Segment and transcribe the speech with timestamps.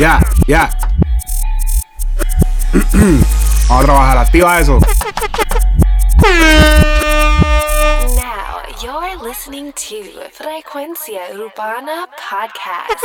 [0.00, 0.16] Ya,
[0.46, 0.70] ya.
[3.68, 4.80] Vamos a trabajar, activa eso.
[8.16, 9.96] Now you're listening to
[10.32, 13.04] Frecuencia Urbana Podcast.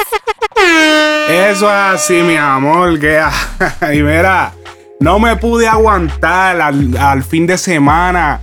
[1.28, 2.98] Eso es así, mi amor.
[2.98, 3.22] Que,
[3.94, 4.54] y mira,
[5.02, 8.40] no me pude aguantar al, al fin de semana.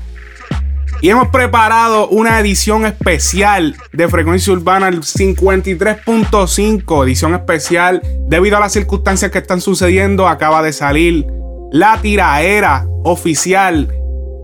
[1.03, 8.01] Y hemos preparado una edición especial de Frecuencia Urbana, el 53.5, edición especial.
[8.29, 11.27] Debido a las circunstancias que están sucediendo, acaba de salir
[11.73, 13.93] la tiraera oficial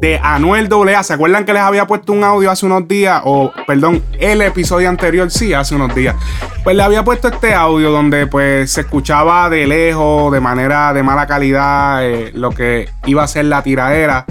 [0.00, 1.04] de Anuel AA.
[1.04, 3.22] ¿Se acuerdan que les había puesto un audio hace unos días?
[3.24, 6.16] O, perdón, el episodio anterior, sí, hace unos días.
[6.64, 11.04] Pues le había puesto este audio donde pues se escuchaba de lejos, de manera de
[11.04, 14.26] mala calidad, eh, lo que iba a ser la tiraera.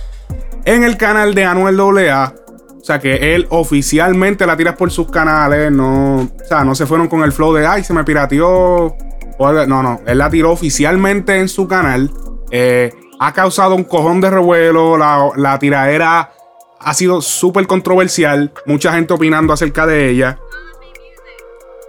[0.65, 2.35] en el canal de Anuel AA.
[2.81, 5.71] O sea que él oficialmente la tira por sus canales.
[5.73, 8.95] No, o sea, no se fueron con el flow de ay, se me pirateó.
[9.39, 10.01] No, no.
[10.07, 12.11] Él la tiró oficialmente en su canal.
[12.51, 14.97] Eh, ha causado un cojón de revuelo.
[14.97, 16.33] La, la tiradera
[16.81, 18.53] ha sido súper controversial.
[18.67, 20.39] Mucha gente opinando acerca de ella.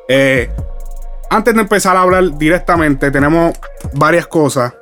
[0.07, 0.49] Eh,
[1.29, 3.53] antes de empezar a hablar directamente, tenemos
[3.93, 4.73] varias cosas.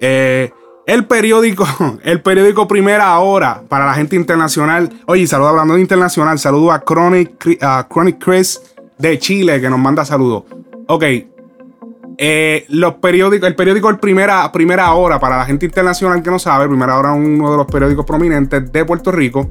[0.00, 0.50] Eh,
[0.86, 1.66] el periódico,
[2.02, 4.90] el periódico Primera Hora para la gente internacional.
[5.06, 6.38] Oye, saludo hablando de internacional.
[6.38, 7.58] Saludo a Chronic,
[7.88, 8.60] Chronic Chris
[8.98, 10.44] de Chile que nos manda saludos.
[10.88, 11.04] Ok.
[12.22, 16.38] Eh, los periódicos, el periódico el primera, primera Hora para la gente internacional que no
[16.38, 16.68] sabe.
[16.68, 19.48] Primera Hora es uno de los periódicos prominentes de Puerto Rico.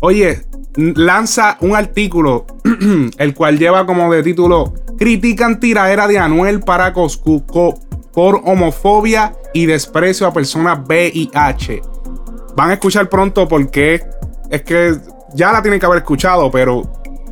[0.00, 0.40] Oye,
[0.76, 2.46] lanza un artículo,
[3.18, 7.44] el cual lleva como de título Critican tiraera de Anuel para Coscu
[8.14, 11.82] por homofobia y desprecio a personas VIH.
[12.56, 14.02] Van a escuchar pronto porque
[14.48, 14.96] es que
[15.34, 16.90] ya la tienen que haber escuchado, pero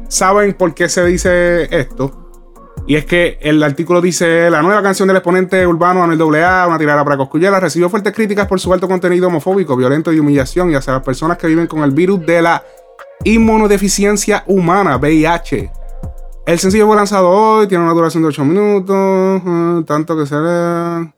[0.09, 2.28] ¿saben por qué se dice esto?
[2.88, 6.78] Y es que el artículo dice: La nueva canción del exponente urbano Anuel AA, una
[6.78, 10.75] tirada para Coscuyela, recibió fuertes críticas por su alto contenido homofóbico, violento y humillación, y
[10.75, 12.65] hacia las personas que viven con el virus de la
[13.25, 15.71] inmunodeficiencia humana, VIH.
[16.47, 20.37] El sencillo fue lanzado hoy, tiene una duración de 8 minutos, uh, tanto que se
[20.37, 21.12] le...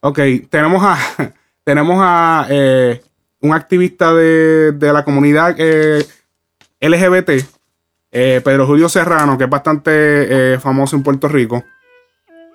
[0.00, 0.96] Ok, tenemos a,
[1.64, 3.02] tenemos a eh,
[3.42, 6.02] un activista de, de la comunidad eh,
[6.80, 7.59] LGBT,
[8.12, 9.90] eh, Pedro Julio Serrano, que es bastante
[10.54, 11.64] eh, famoso en Puerto Rico,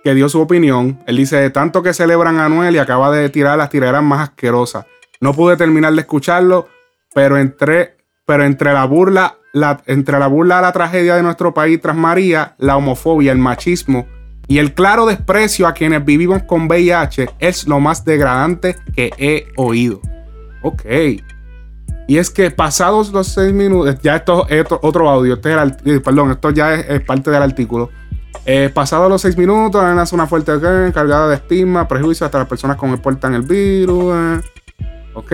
[0.04, 1.00] que dio su opinión.
[1.08, 4.86] Él dice, tanto que celebran a Anuel y acaba de tirar las tiraderas más asquerosas.
[5.22, 6.68] No pude terminar de escucharlo,
[7.14, 11.54] pero entre, pero entre la burla, la, entre la burla a la tragedia de nuestro
[11.54, 14.08] país tras María, la homofobia, el machismo
[14.48, 19.48] y el claro desprecio a quienes vivimos con VIH es lo más degradante que he
[19.56, 20.02] oído.
[20.62, 20.84] Ok.
[22.08, 26.02] Y es que pasados los seis minutos, ya esto es otro audio, este es el,
[26.02, 27.90] perdón, esto ya es, parte del artículo.
[28.46, 32.48] Eh, pasados los seis minutos, nace una fuerte eh, cargada de estigma, prejuicio hasta las
[32.48, 34.14] personas con el portan el virus.
[34.16, 34.42] Eh.
[35.16, 35.30] Ok,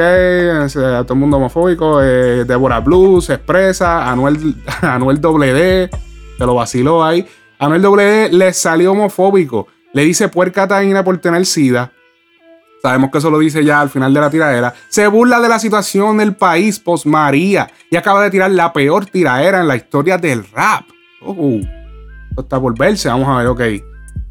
[1.05, 2.01] todo el mundo homofóbico.
[2.03, 4.09] Eh, Deborah Blues se expresa.
[4.09, 5.89] Anuel, Anuel WD
[6.37, 7.27] se lo vaciló ahí.
[7.57, 9.67] Anuel WD le salió homofóbico.
[9.93, 11.91] Le dice puerca taína por tener sida.
[12.81, 14.73] Sabemos que eso lo dice ya al final de la tiradera.
[14.89, 19.05] Se burla de la situación del país post María y acaba de tirar la peor
[19.05, 20.85] tiradera en la historia del rap.
[21.21, 21.59] Uh,
[22.29, 23.07] esto está por verse.
[23.09, 23.61] Vamos a ver, ok.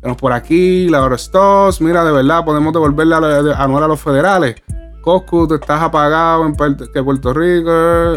[0.00, 1.80] Tenemos por aquí la Stos.
[1.80, 4.56] Mira, de verdad, podemos devolverle a Anuel a los federales.
[5.00, 7.70] Coscu, tú estás apagado en Puerto Rico.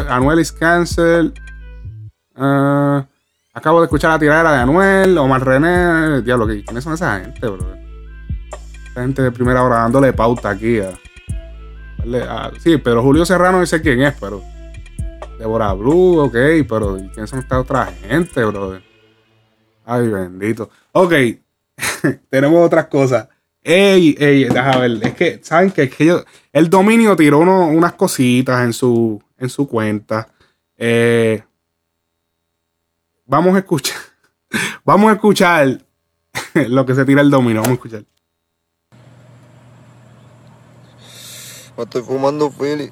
[0.10, 1.32] Anuel is cancel.
[2.36, 3.04] Uh,
[3.54, 5.18] acabo de escuchar la tiradera de Anuel.
[5.18, 6.22] Omar René.
[6.24, 7.83] Diablo, ¿quiénes son esa gente, bro?
[9.02, 10.80] Gente de primera hora dándole pauta aquí.
[12.60, 14.42] sí, pero Julio Serrano no sé quién es, pero.
[15.40, 16.36] Deborah Blue, ok,
[16.70, 18.80] pero ¿quién son esta otra gente, bro?
[19.86, 20.70] Ay, bendito.
[20.92, 21.14] Ok,
[22.30, 23.28] tenemos otras cosas.
[23.62, 25.08] Ey, ey, déjame ver.
[25.08, 25.84] Es que, ¿saben qué?
[25.84, 30.28] Es que yo, el dominio tiró uno- unas cositas en su, en su cuenta.
[30.78, 31.42] Eh,
[33.26, 33.98] vamos a escuchar.
[34.86, 35.80] Vamos a escuchar
[36.68, 37.62] lo que se tira el dominio.
[37.62, 38.04] Vamos a escuchar.
[41.78, 42.92] Me estoy fumando un Philly.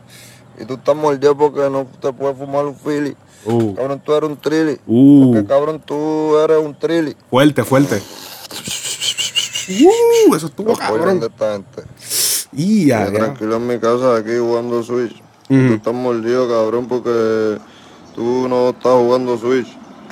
[0.60, 3.16] Y tú estás mordido porque no te puedes fumar un Philly.
[3.46, 4.80] Uh, Cabrón, tú eres un trilly.
[4.86, 7.16] uh, Porque cabrón, tú eres un trilly.
[7.30, 8.02] fuerte, fuerte.
[9.70, 11.20] Uh, eso estuvo Los cabrón.
[11.20, 11.84] de esta gente.
[12.52, 13.20] Y ya, Yo ya.
[13.20, 15.14] tranquilo en mi casa aquí jugando Switch.
[15.50, 15.68] Ujú.
[15.68, 17.58] Tú estás mordido, cabrón, porque
[18.14, 19.68] tú no estás jugando Switch.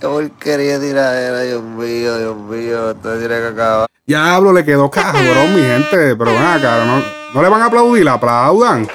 [0.00, 2.90] Qué porquería tiradera, Dios mío, Dios mío.
[2.90, 3.88] Esto tiene que acabar.
[4.06, 6.14] Diablo, le quedó cabrón, mi gente.
[6.16, 7.02] Pero ven acá, no,
[7.34, 8.86] no le van a aplaudir, aplaudan.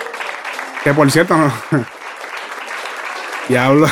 [0.84, 1.52] Que por cierto, no.
[3.50, 3.88] Diablo.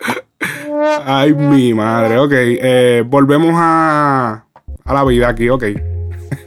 [1.06, 2.18] Ay, mi madre.
[2.18, 4.44] Ok, eh, volvemos a,
[4.84, 5.64] a la vida aquí, ok.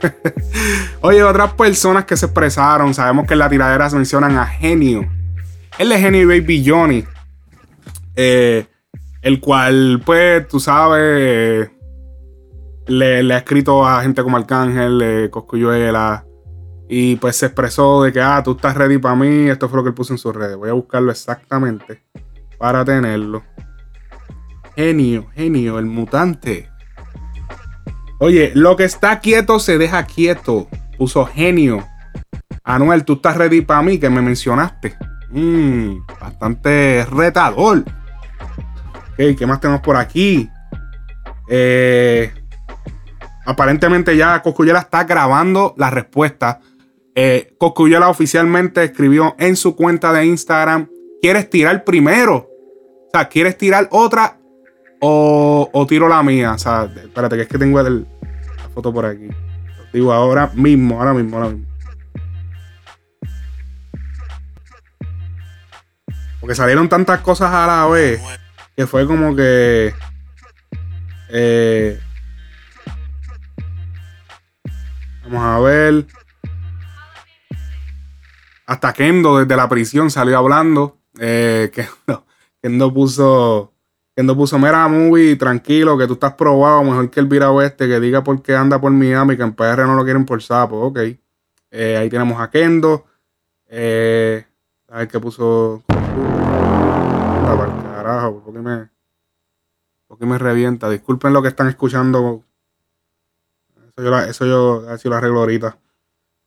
[1.02, 5.08] Oye, otras personas que se expresaron, sabemos que en la tiradera se mencionan a Genio.
[5.78, 7.04] El de Genio Baby Johnny.
[8.16, 8.66] eh,
[9.22, 11.70] el cual, pues, tú sabes,
[12.90, 15.30] le, ha escrito a gente como Arcángel, eh,
[16.88, 19.48] y pues se expresó de que, ah, tú estás ready para mí.
[19.48, 20.56] Esto fue lo que él puso en sus redes.
[20.56, 22.02] Voy a buscarlo exactamente
[22.58, 23.44] para tenerlo.
[24.74, 26.68] Genio, genio, el mutante.
[28.18, 30.68] Oye, lo que está quieto se deja quieto.
[30.98, 31.86] Puso genio.
[32.64, 34.96] Anuel, tú estás ready para mí, que me mencionaste.
[35.30, 37.84] Mm, bastante retador.
[39.12, 40.50] Ok, ¿qué más tenemos por aquí?
[41.48, 42.32] Eh,
[43.50, 46.60] aparentemente ya Coscuyela está grabando la respuesta.
[47.14, 47.54] Eh,
[48.08, 50.88] oficialmente escribió en su cuenta de Instagram:
[51.20, 52.36] ¿Quieres tirar primero?
[52.36, 54.38] O sea, ¿quieres tirar otra
[55.00, 56.52] o, o tiro la mía?
[56.52, 58.06] O sea, espérate, que es que tengo el-
[58.62, 59.28] la foto por aquí.
[59.92, 61.66] Digo ahora mismo, ahora mismo, ahora mismo.
[66.38, 68.20] Porque salieron tantas cosas a la vez
[68.76, 69.92] que fue como que.
[71.28, 72.00] eh,
[75.30, 76.06] vamos a ver.
[78.66, 80.98] Hasta Kendo desde la prisión salió hablando.
[81.18, 81.70] Eh,
[82.62, 83.72] Kendo, puso.
[84.14, 88.00] Kendo puso, mira, movie, tranquilo, que tú estás probado, mejor que el virado este, que
[88.00, 90.98] diga por qué anda por Miami, que en PR no lo quieren por sapo, ok.
[91.70, 93.06] Eh, ahí tenemos a Kendo.
[93.66, 94.44] Eh,
[94.88, 95.82] a ver qué puso.
[95.86, 98.88] Pa'l carajo, ¿por qué me,
[100.06, 100.90] por qué me revienta?
[100.90, 102.44] Disculpen lo que están escuchando.
[104.00, 105.78] Eso yo, la- eso yo a ver si lo arreglo ahorita.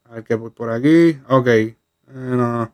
[0.05, 1.19] A ver qué por, aquí.
[1.27, 1.47] Ok.
[2.13, 2.71] No.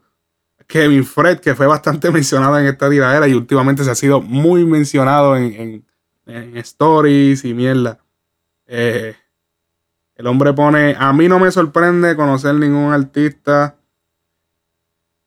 [0.67, 4.65] Kevin Fred, que fue bastante mencionado en esta tiradera y últimamente se ha sido muy
[4.65, 5.85] mencionado en, en-
[6.27, 7.99] en stories y mierda.
[8.67, 9.15] Eh,
[10.15, 13.75] el hombre pone, a mí no me sorprende conocer ningún artista.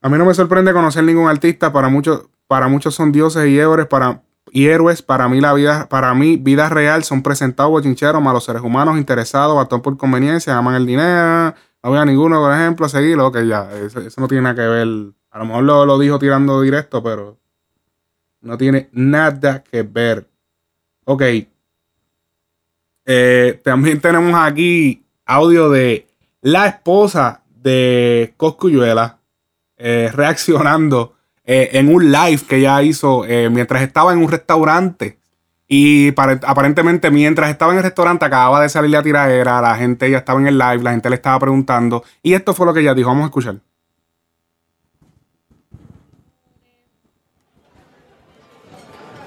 [0.01, 1.73] A mí no me sorprende conocer ningún artista.
[1.73, 3.87] Para muchos, para muchos son dioses y héroes.
[3.87, 5.03] Para, y héroes.
[5.03, 9.57] Para mí, la vida, para mí, vida real son presentados bochincheros, malos seres humanos, interesados,
[9.57, 11.55] batón por conveniencia, aman el dinero.
[11.83, 13.27] No veo a ninguno, por ejemplo, a seguirlo.
[13.27, 13.71] Ok, ya.
[13.73, 14.89] Eso, eso no tiene nada que ver.
[15.31, 17.39] A lo mejor lo, lo dijo tirando directo, pero
[18.41, 20.29] no tiene nada que ver.
[21.05, 21.23] Ok.
[23.05, 26.07] Eh, también tenemos aquí audio de
[26.41, 29.19] la esposa de Coscuyuela
[29.77, 31.15] eh, reaccionando
[31.45, 35.19] eh, en un live que ella hizo eh, mientras estaba en un restaurante.
[35.69, 40.11] Y pare- aparentemente mientras estaba en el restaurante acababa de salir la tiradera, la gente
[40.11, 42.05] ya estaba en el live, la gente le estaba preguntando.
[42.23, 43.57] Y esto fue lo que ella dijo, vamos a escuchar.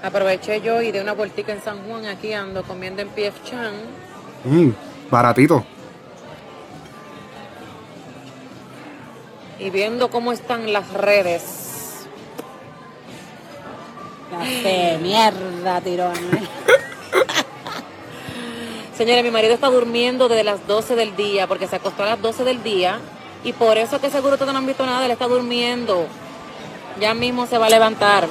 [0.04, 3.74] Aproveché yo y de una vueltica en San Juan, aquí ando comiendo en PF Chan.
[4.46, 4.70] Mm,
[5.10, 5.66] baratito.
[9.58, 11.65] y viendo cómo están las redes.
[14.46, 16.14] Café, mierda, tirón.
[18.96, 22.22] Señores, mi marido está durmiendo desde las 12 del día porque se acostó a las
[22.22, 23.00] 12 del día
[23.44, 26.06] y por eso que seguro ustedes no han visto nada, él está durmiendo.
[27.00, 28.28] Ya mismo se va a levantar.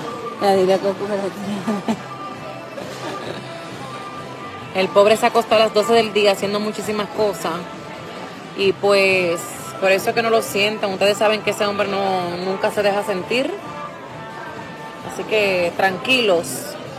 [4.74, 7.54] El pobre se acostó a las 12 del día haciendo muchísimas cosas
[8.56, 9.40] y pues
[9.80, 10.92] por eso que no lo sientan.
[10.92, 13.52] Ustedes saben que ese hombre no nunca se deja sentir.
[15.12, 16.46] Así que tranquilos.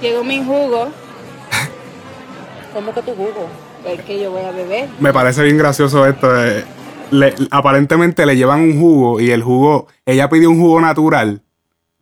[0.01, 0.89] Llegó mi jugo,
[2.73, 3.47] ¿Cómo que tu jugo?
[3.85, 4.89] el que yo voy a beber.
[4.99, 6.31] Me parece bien gracioso esto.
[6.33, 6.63] de-
[7.11, 11.41] le- aparentemente le llevan un jugo y el jugo, ella pidió un jugo natural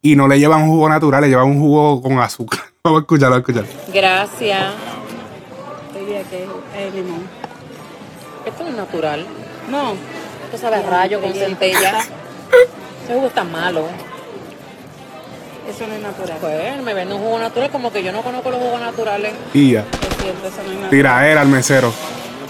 [0.01, 2.61] y no le llevan un jugo natural, le llevan un jugo con azúcar.
[2.85, 3.65] Vamos a escucharlo, a escuchar.
[3.93, 4.73] Gracias.
[5.93, 6.43] sabe que
[6.87, 7.27] es limón.
[8.45, 9.25] Esto no es natural.
[9.69, 9.91] No.
[10.45, 11.99] Esto sabe a rayo con centella.
[13.03, 13.85] Ese jugo está malo.
[15.69, 16.37] Eso no es natural.
[16.41, 19.33] Pues me vende un jugo natural como que yo no conozco los jugos naturales.
[19.53, 19.81] Y ya.
[19.85, 20.89] Lo siento, eso no es natural.
[20.89, 21.93] Tiraera al mesero.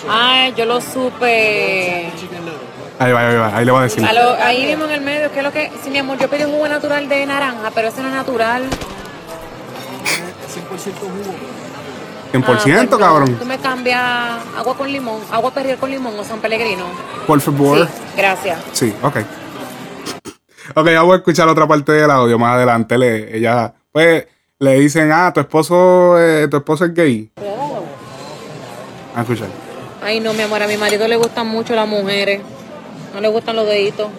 [0.09, 2.11] Ay, yo lo supe.
[2.99, 3.57] Ahí va, ahí va.
[3.57, 4.05] Ahí le voy a decir.
[4.05, 5.71] A lo- ahí mismo en el medio, ¿qué es lo que?
[5.83, 8.63] Sí, mi amor, yo pedí un jugo natural de naranja, pero ese no es natural.
[12.31, 12.97] 100%, Ah, pues no.
[12.99, 13.35] cabrón.
[13.37, 14.01] Tú me cambias
[14.57, 16.85] agua con limón, agua perrier con limón o San Pellegrino.
[17.27, 17.87] Por favor.
[17.87, 18.59] Sí, gracias.
[18.73, 19.17] Sí, ok.
[20.75, 22.97] Ok, vamos a escuchar otra parte del audio más adelante.
[22.97, 24.25] Le, ella, pues,
[24.59, 27.31] le dicen, ah, tu esposo, eh, tu esposo es gay.
[29.15, 29.47] A escuchar.
[30.01, 32.41] Ay, no, mi amor, a mi marido le gustan mucho las mujeres.
[33.13, 34.09] No le gustan los deditos.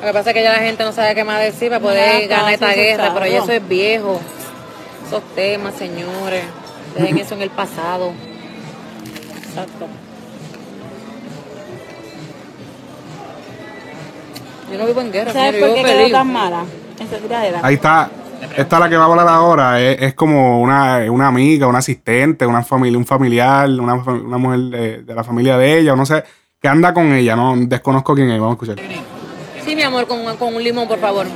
[0.00, 2.28] Lo que pasa es que ya la gente no sabe qué más decir para poder
[2.28, 4.20] Nada, ganar esta guerra, pero ya eso es viejo.
[5.06, 6.44] Esos temas, señores.
[6.96, 8.12] Dejen eso en el pasado.
[9.48, 9.86] Exacto.
[14.72, 16.64] Yo no vivo en guerra, ¿Sabes por qué quedó tan mala?
[16.98, 17.60] Esa tiradera.
[17.62, 18.10] Ahí está.
[18.56, 22.44] Esta la que va a hablar ahora es, es como una, una amiga, una asistente,
[22.44, 26.24] una familia, un familiar, una, mujer de, de la familia de ella, o no sé,
[26.60, 29.02] que anda con ella, no desconozco quién es, vamos a escuchar.
[29.64, 31.26] Sí, mi amor, con, con un limón, por favor.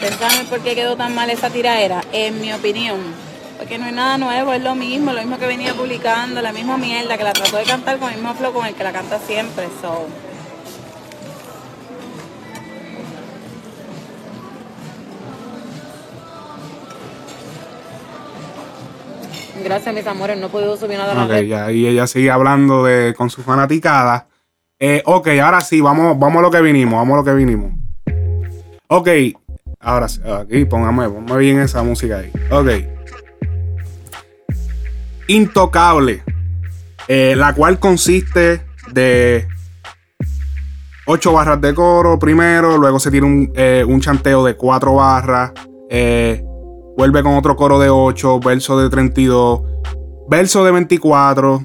[0.00, 2.98] Pensame por qué quedó tan mal esa tiradera, en mi opinión.
[3.56, 6.76] Porque no es nada nuevo, es lo mismo, lo mismo que venía publicando, la misma
[6.76, 9.18] mierda, que la trató de cantar con el mismo flow con el que la canta
[9.20, 9.68] siempre.
[9.80, 10.06] So.
[19.64, 21.46] Gracias, mis amores, no he podido subir nada a la Ok, red.
[21.46, 24.28] ya, y ella sigue hablando de, con su fanaticada.
[24.78, 27.72] Eh, ok, ahora sí, vamos, vamos a lo que vinimos, vamos a lo que vinimos.
[28.88, 29.08] Ok,
[29.80, 32.30] ahora sí, aquí, póngame, póngame bien esa música ahí.
[32.50, 32.68] Ok.
[35.28, 36.22] Intocable,
[37.08, 38.60] eh, la cual consiste
[38.92, 39.48] de
[41.06, 45.52] 8 barras de coro primero, luego se tira un, eh, un chanteo de 4 barras,
[45.88, 46.44] eh,
[46.96, 49.60] vuelve con otro coro de 8, verso de 32,
[50.28, 51.62] verso de 24,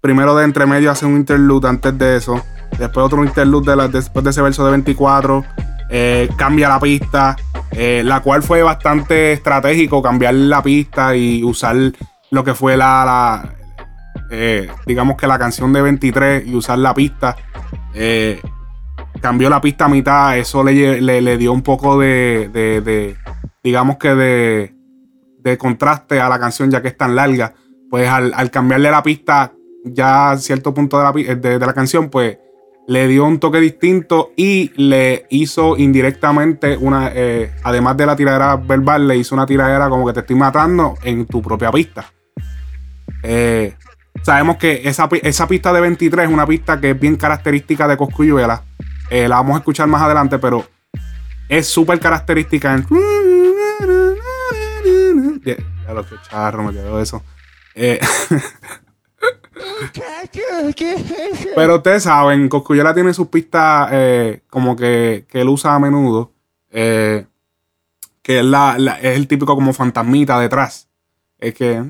[0.00, 2.40] primero de entre medio hace un interlude antes de eso,
[2.78, 5.44] después otro interlude después de ese verso de 24,
[5.90, 7.36] eh, cambia la pista,
[7.70, 11.76] eh, la cual fue bastante estratégico cambiar la pista y usar
[12.30, 13.54] lo que fue la,
[14.30, 17.36] eh, digamos que la canción de 23 y usar la pista.
[19.20, 22.48] cambió la pista a mitad, eso le, le- le dio un poco de,
[23.62, 24.74] digamos que de,
[25.38, 27.54] de contraste a la canción ya que es tan larga.
[27.90, 29.52] Pues al, cambiarle la pista
[29.84, 32.38] ya a cierto punto de la, de- la canción, pues
[32.88, 38.56] le dio un toque distinto y le hizo indirectamente una, eh, además de la tiradera
[38.56, 42.06] verbal, le hizo una tiradera como que te estoy matando en tu propia pista.
[43.22, 43.74] Eh,
[44.22, 47.96] sabemos que esa, esa pista de 23 es una pista que es bien característica de
[47.96, 48.62] Coscuyuela.
[49.10, 50.66] Eh, la vamos a escuchar más adelante, pero
[51.48, 52.86] es súper característica en.
[55.44, 56.14] Ya lo que
[56.62, 57.22] me quedó eso.
[57.74, 57.98] Eh,
[61.54, 66.32] pero ustedes saben, Coscuyuela tiene sus pistas eh, como que, que él usa a menudo.
[66.70, 67.26] eh,
[68.22, 70.88] que es, la, es el típico como fantasmita detrás.
[71.38, 71.82] Es que,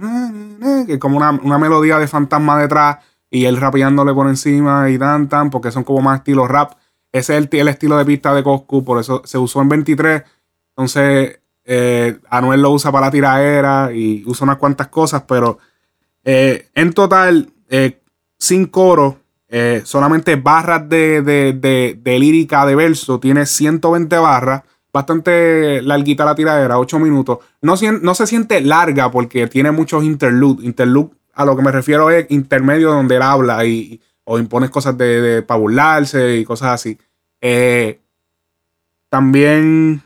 [0.87, 2.99] que es como una, una melodía de fantasma detrás
[3.30, 6.73] y él rapeándole por encima y tan tan, porque son como más estilo rap.
[7.12, 10.23] Ese es el, el estilo de pista de Coscu, por eso se usó en 23.
[10.71, 15.59] Entonces, eh, Anuel lo usa para la tiraera y usa unas cuantas cosas, pero
[16.25, 18.00] eh, en total, eh,
[18.38, 21.52] sin coro, eh, solamente barras de, de,
[22.02, 24.62] de- lírica de verso, tiene 120 barras.
[24.92, 27.38] Bastante larguita la tiradera, 8 minutos.
[27.62, 30.66] No, no se siente larga porque tiene muchos interludes.
[30.66, 34.97] Interlude, a lo que me refiero es intermedio donde él habla y, o impone cosas
[34.99, 36.99] de, para burlarse y cosas así.
[37.40, 38.00] Eh,
[39.09, 40.02] también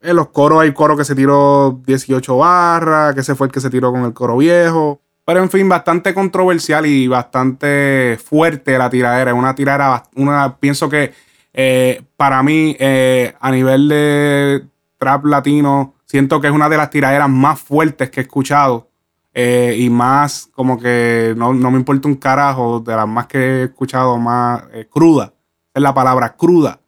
[0.00, 3.60] en los coros hay coro que se tiró 18 barras, que ese fue el que
[3.60, 5.00] se tiró con el coro viejo.
[5.24, 9.34] Pero en fin, bastante controversial y bastante fuerte la tiradera.
[9.34, 11.12] Una tiradera, una, pienso que
[11.52, 14.64] eh, para mí, eh, a nivel de
[14.96, 18.88] trap latino, siento que es una de las tiraderas más fuertes que he escuchado.
[19.34, 23.38] eh, y más como que no, no me importa un carajo, de las más que
[23.38, 25.32] he escuchado, más eh, cruda.
[25.74, 26.80] Es la palabra cruda.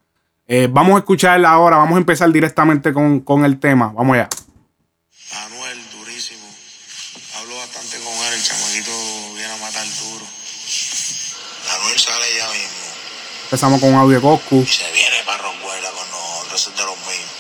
[0.53, 3.93] Eh, vamos a escucharla ahora, vamos a empezar directamente con, con el tema.
[3.95, 4.29] Vamos allá.
[5.47, 6.45] Anuel, durísimo.
[7.39, 8.91] Hablo bastante con él, el chamaquito
[9.37, 10.25] viene a matar duro.
[11.79, 12.81] Anuel sale ya mismo
[13.45, 14.57] Empezamos con un audio de Coscu.
[14.57, 17.31] y se viene para romperla con nosotros, es de los míos.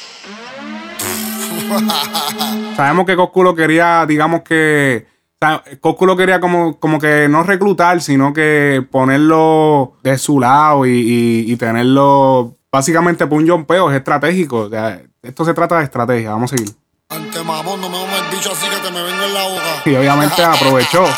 [2.77, 5.09] Sabemos que Coscu lo quería, digamos que.
[5.35, 10.39] o sea, Coscu lo quería como, como que no reclutar, sino que ponerlo de su
[10.39, 12.57] lado y, y- y tenerlo.
[12.73, 14.59] Básicamente, para un jompeo es estratégico.
[14.59, 16.31] O sea, esto se trata de estrategia.
[16.31, 16.75] Vamos a seguir.
[17.09, 19.83] Ante mamón, no me mames el bicho así que te me vengo en la boca.
[19.85, 21.05] Y obviamente aprovechó.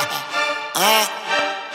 [0.74, 1.04] Ah,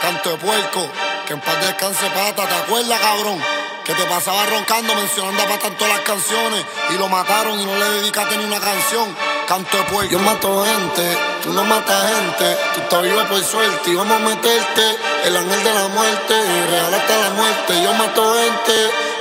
[0.02, 0.90] canto de puerco,
[1.28, 3.38] que en paz descanse pata, ¿te acuerdas, cabrón?
[3.86, 7.64] Que te pasaba roncando, mencionando a pata en todas las canciones y lo mataron y
[7.64, 9.16] no le dedicaste ni una canción.
[9.48, 10.12] Canto de puerco.
[10.12, 14.26] Yo mato gente, tú no matas gente, tú estás vivo por suerte y vamos a
[14.26, 14.82] meterte
[15.26, 16.34] el ángel de la muerte,
[16.72, 17.84] real hasta la muerte.
[17.84, 18.74] Yo mato gente,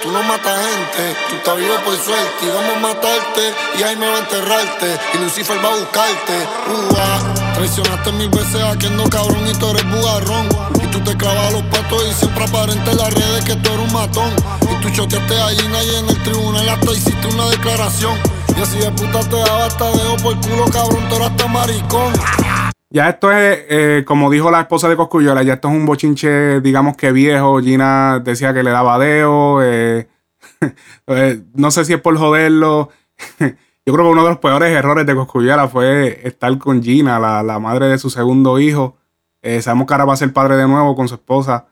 [0.06, 3.96] tú no matas gente, tú estás vivo por suerte y vamos a matarte y ahí
[3.96, 6.46] me va a enterrarte y Lucifer va a buscarte.
[6.70, 10.48] Ua, traicionaste mil veces haciendo cabrón y tú eres bugarrón.
[10.80, 13.84] Y tú te clavas los patos y siempre aparenta en las redes que tú eres
[13.84, 14.30] un matón.
[14.70, 18.16] Y tú choteaste a Gina y en el tribunal hasta hiciste una declaración.
[18.56, 22.12] Y así de puta te daba hasta dedo por culo, cabrón, tú eras hasta maricón.
[22.90, 26.60] Ya esto es, eh, como dijo la esposa de Coscuyola, ya esto es un bochinche,
[26.60, 27.60] digamos que viejo.
[27.60, 29.62] Gina decía que le daba deo.
[29.62, 30.08] eh,
[31.08, 32.90] eh, no sé si es por joderlo.
[33.86, 37.42] Yo creo que uno de los peores errores de Coscuyola fue estar con Gina, la,
[37.42, 38.96] la madre de su segundo hijo.
[39.60, 41.66] Sabemos que ahora va a ser padre de nuevo con su esposa.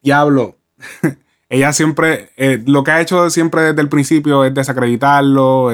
[0.00, 0.56] Diablo.
[1.48, 2.30] Ella siempre,
[2.66, 5.72] lo que ha hecho siempre desde el principio es desacreditarlo.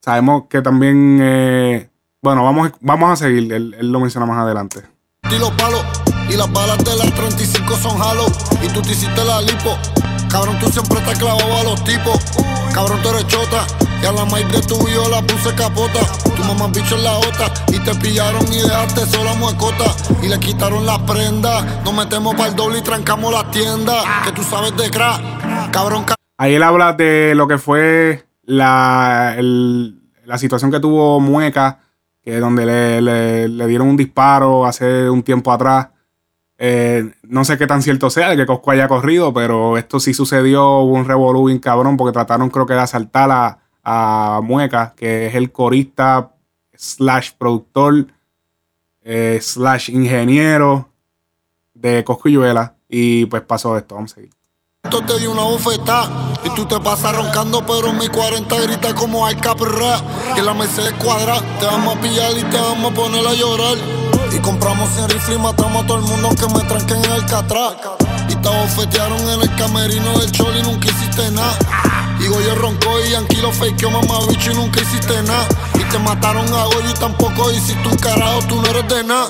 [0.00, 1.90] sabemos que también,
[2.24, 4.82] bueno, vamos, vamos a seguir, él, él lo menciona más adelante.
[5.30, 5.82] Y los palos
[6.28, 8.26] y las balas de las 35 son halo.
[8.62, 9.76] Y tú te hiciste la lipo.
[10.30, 12.18] Cabrón, tú siempre estás clavado a los tipos.
[12.72, 13.64] Cabrón, tú eres chota.
[14.02, 16.00] Y a la maíz de tu hijo la puse capota.
[16.36, 17.46] Tu mamá bicho en la otra.
[17.68, 19.84] Y te pillaron y dejaste sola muecota.
[20.22, 21.62] Y le quitaron la prenda.
[21.84, 23.94] Nos metemos para el doble y trancamos la tienda.
[24.24, 25.70] Que tú sabes de crack.
[25.70, 31.20] Cabrón, ca- Ahí él habla de lo que fue la, el- la situación que tuvo
[31.20, 31.78] Mueca,
[32.24, 33.00] que donde le,
[33.48, 35.88] le- dieron un disparo hace un tiempo atrás.
[36.56, 40.14] Eh, no sé qué tan cierto sea de que Cosco haya corrido, pero esto sí
[40.14, 45.26] sucedió, hubo un revolú cabrón, porque trataron creo que de asaltar a, a Mueca, que
[45.26, 46.32] es el corista
[46.74, 48.06] slash productor
[49.02, 50.88] eh, slash ingeniero
[51.74, 52.74] de Coscuyuela.
[52.88, 54.30] Y pues pasó esto, vamos a seguir.
[55.06, 56.08] Te dio una bofetada
[56.44, 60.00] y tú te pasas roncando, pero mi 40 grita como al caprera.
[60.34, 63.34] Y en la Mercedes cuadra, te vamos a pillar y te vamos a poner a
[63.34, 63.76] llorar.
[64.32, 67.26] Y compramos sin rifle y matamos a todo el mundo que me tranquen en el
[67.26, 67.74] catraz.
[68.28, 71.58] Y te bofetearon en el camerino del chol y nunca hiciste nada.
[72.20, 75.46] Y Goyo roncó y Yankee lo fakeó, mamá bicho y nunca hiciste nada.
[75.74, 79.28] Y te mataron a Goyo y tampoco hiciste un carajo, tú no eres de nada.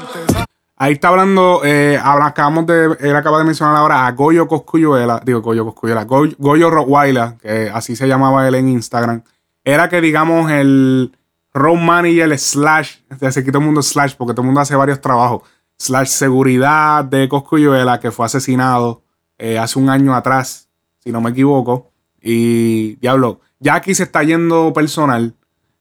[0.85, 5.40] Ahí está hablando, eh, acabamos de, él acaba de mencionar ahora a Goyo Coscuyuela, digo
[5.40, 9.23] Goyo Coscuyuela, Goyo, Goyo que así se llamaba él en Instagram.
[9.64, 11.16] Era que digamos el
[11.55, 12.99] road manager slash,
[13.31, 17.31] se quitó el mundo slash porque todo el mundo hace varios trabajos, slash seguridad de
[17.31, 19.05] Coscuyuela que fue asesinado
[19.38, 20.68] eh, hace un año atrás,
[20.99, 21.92] si no me equivoco.
[22.20, 25.35] Y diablo, ya aquí se está yendo personal,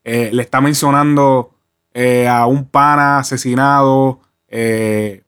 [0.06, 1.56] eh, le está mencionando
[1.94, 4.22] eh, a un pana asesinado.
[4.56, 5.24] Eh,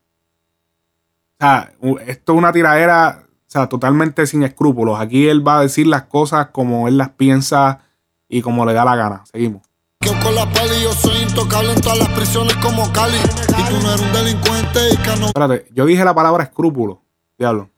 [1.34, 1.74] o sea,
[2.06, 5.00] esto es una tiradera o sea, totalmente sin escrúpulos.
[5.00, 7.82] Aquí él va a decir las cosas como él las piensa
[8.30, 9.24] y como le da la gana.
[9.32, 9.64] Seguimos.
[10.02, 13.18] Yo con la pali, yo soy intocable en todas las prisiones como Cali.
[13.18, 17.02] Y tú no eres un delincuente y que no Espérate, yo dije la palabra escrúpulo.
[17.38, 17.72] Diablo.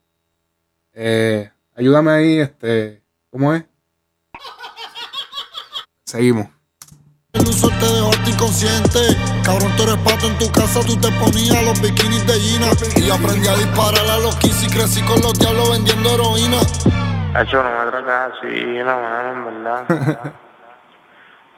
[0.94, 3.02] Eh, ayúdame ahí, este.
[3.30, 3.64] ¿Cómo es?
[6.04, 6.57] Seguimos.
[7.38, 9.00] El uso te dejó hasta inconsciente.
[9.44, 12.68] Cabrón, tú eres pato en tu casa, tú te ponías los bikinis de Gina.
[12.96, 16.58] Y aprendí a disparar a los 15 y crecí con los diablos vendiendo heroína.
[17.40, 20.34] Hecho, no me trates así, la mano, en verdad.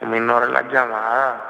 [0.02, 1.40] Me ignores las llamadas.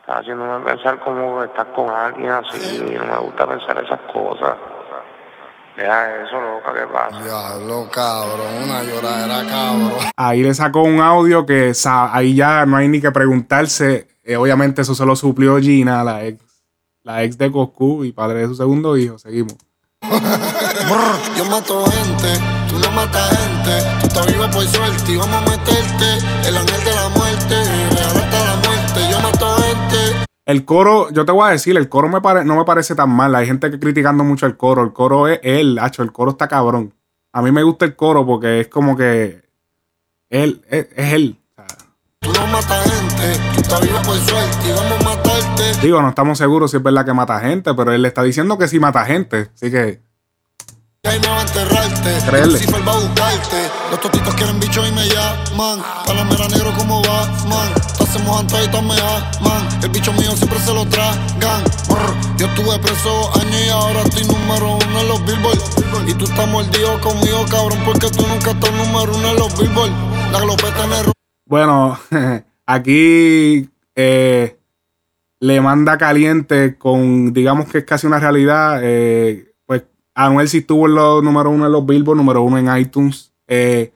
[0.00, 2.82] Estás haciéndome pensar como que estás con alguien así.
[2.82, 4.56] No me gusta pensar esas cosas.
[5.78, 7.22] Deja eso, loca, ¿qué pasa?
[7.22, 9.92] Diablo, cabrón, una lloradera, cabrón.
[10.16, 14.08] Ahí le sacó un audio que ahí ya no hay ni que preguntarse.
[14.24, 16.42] Eh, obviamente eso se lo suplió Gina, la ex,
[17.04, 19.20] la ex de Coscu y padre de su segundo hijo.
[19.20, 19.54] Seguimos.
[21.36, 23.78] Yo mato gente, tú no matas gente.
[24.00, 26.48] Tú estás vivo por suerte y vamos a meterte.
[26.48, 27.27] El ángel de la muerte,
[30.48, 33.10] El coro, yo te voy a decir, el coro me pare- no me parece tan
[33.10, 33.34] mal.
[33.34, 34.82] Hay gente que criticando mucho el coro.
[34.82, 36.94] El coro es él, hacho, el coro está cabrón.
[37.34, 39.42] A mí me gusta el coro porque es como que
[40.30, 41.36] él, es, es él.
[42.20, 45.64] Tú no matas gente, tú estás vivo por suerte y vamos a matarte.
[45.82, 48.56] digo, no estamos seguros si es verdad que mata gente, pero él le está diciendo
[48.56, 49.50] que sí mata gente.
[49.54, 50.00] Así que
[51.04, 52.18] Ahí me va a enterrarte.
[52.26, 52.52] Creerle.
[52.52, 53.70] Lucifer va a buscarte.
[53.90, 55.82] Los totitos quieren y me llaman.
[56.50, 57.02] Negro como
[66.18, 69.54] tú estás mordido conmigo, cabrón, porque tú nunca estás número uno en los
[71.46, 71.98] Bueno,
[72.66, 74.58] aquí eh,
[75.40, 78.80] le manda caliente con, digamos que es casi una realidad.
[78.82, 82.76] eh, pues Anuel sí estuvo en los número uno en los Billboard, número uno en
[82.76, 83.32] iTunes.
[83.46, 83.92] Eh,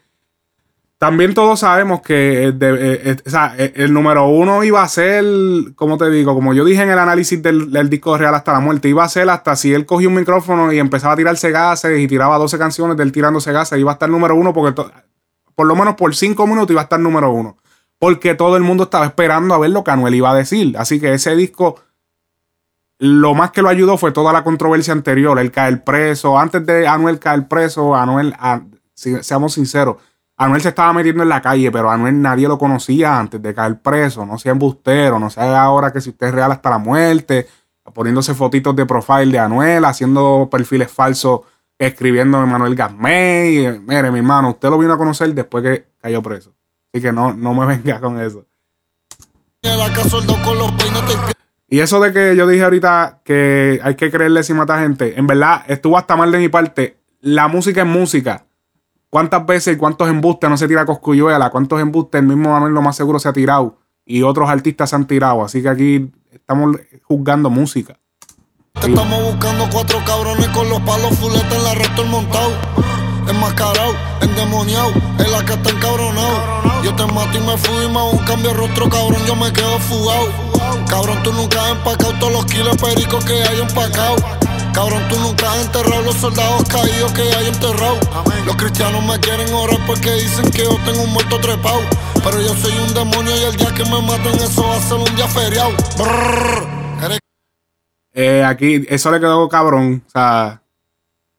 [1.03, 5.25] también todos sabemos que eh, eh, eh, el número uno iba a ser,
[5.75, 8.61] como te digo, como yo dije en el análisis del, del disco real hasta la
[8.61, 11.99] muerte, iba a ser hasta si él cogía un micrófono y empezaba a tirarse gases
[11.99, 14.81] y tiraba 12 canciones de él tirándose gases, iba a estar número uno porque
[15.57, 17.57] por lo menos por cinco minutos iba a estar número uno.
[17.99, 20.77] Porque todo el mundo estaba esperando a ver lo que Anuel iba a decir.
[20.79, 21.81] Así que ese disco,
[23.01, 25.37] lo más que lo ayudó fue toda la controversia anterior.
[25.41, 26.39] El caer preso.
[26.39, 28.37] Antes de Anuel caer preso, Anuel,
[28.95, 29.97] si- seamos sinceros,
[30.37, 33.81] Anuel se estaba metiendo en la calle, pero Anuel nadie lo conocía antes de caer
[33.81, 34.27] preso.
[34.27, 37.47] No sea embustero, no sea ahora que si usted es real hasta la muerte,
[37.95, 41.41] poniéndose fotitos de profile de Anuel, haciendo perfiles falsos,
[41.79, 43.81] escribiendo Manuel Gasmey.
[43.81, 46.53] Mire, mi hermano, usted lo vino a conocer después que cayó preso.
[46.93, 48.45] Así que no, no me venga con eso.
[51.69, 55.27] Y eso de que yo dije ahorita que hay que creerle si mata gente, en
[55.27, 56.99] verdad estuvo hasta mal de mi parte.
[57.21, 58.45] La música es música.
[59.13, 61.51] ¿Cuántas veces y cuántos embustes no se tira Coscuyuela?
[61.51, 63.77] ¿Cuántos embustes el mismo Manuel lo más seguro se ha tirado?
[64.07, 65.45] Y otros artistas se han tirado.
[65.45, 67.99] Así que aquí estamos juzgando música.
[68.81, 72.53] Te estamos buscando cuatro cabrones con los palos fuletes en la recto el montado.
[73.29, 76.83] Enmascarado, endemoniado, en la que está encabronado.
[76.83, 79.53] Yo te mato y me fui, me hago un cambio de rostro, cabrón, yo me
[79.53, 80.52] quedo fugado.
[80.89, 84.17] Cabrón, tú nunca has empacado todos los kilos de perico que hay empacado.
[84.73, 87.99] Cabrón, tú nunca has enterrado los soldados caídos que hay enterrado.
[88.47, 91.81] Los cristianos me quieren orar porque dicen que yo tengo un muerto trepado.
[92.25, 94.97] Pero yo soy un demonio y el día que me maten eso va a ser
[94.99, 95.71] un día feriado.
[97.05, 97.19] Eres
[98.15, 100.03] Eh, aquí, eso le quedó cabrón.
[100.07, 100.63] O sea,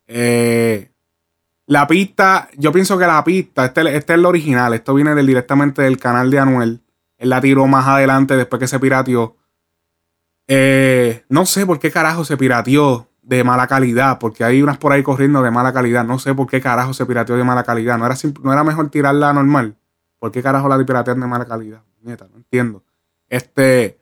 [0.08, 0.92] eh,
[1.68, 5.26] la pista, yo pienso que la pista, este, este es el original, esto viene del-
[5.26, 6.82] directamente del canal de Anuel.
[7.24, 9.38] Él la tiró más adelante después que se pirateó.
[10.50, 14.92] Eh, no sé por qué carajo se pirateó de mala calidad, porque hay unas por
[14.92, 16.04] ahí corriendo de mala calidad.
[16.04, 17.98] No sé por qué carajo se pirateó de mala calidad.
[17.98, 19.78] No era, no era mejor tirarla normal.
[20.20, 21.82] ¿Por qué carajo la piratean de mala calidad?
[22.02, 22.84] Neta, no entiendo.
[23.30, 23.98] Este.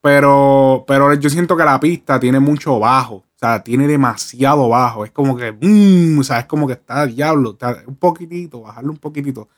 [0.00, 3.14] Pero, pero yo siento que la pista tiene mucho bajo.
[3.14, 5.04] O sea, tiene demasiado bajo.
[5.04, 5.52] Es como que.
[5.52, 7.56] mm, o sea, es como que está diablo.
[7.86, 9.48] un poquitito, bajarlo un poquitito.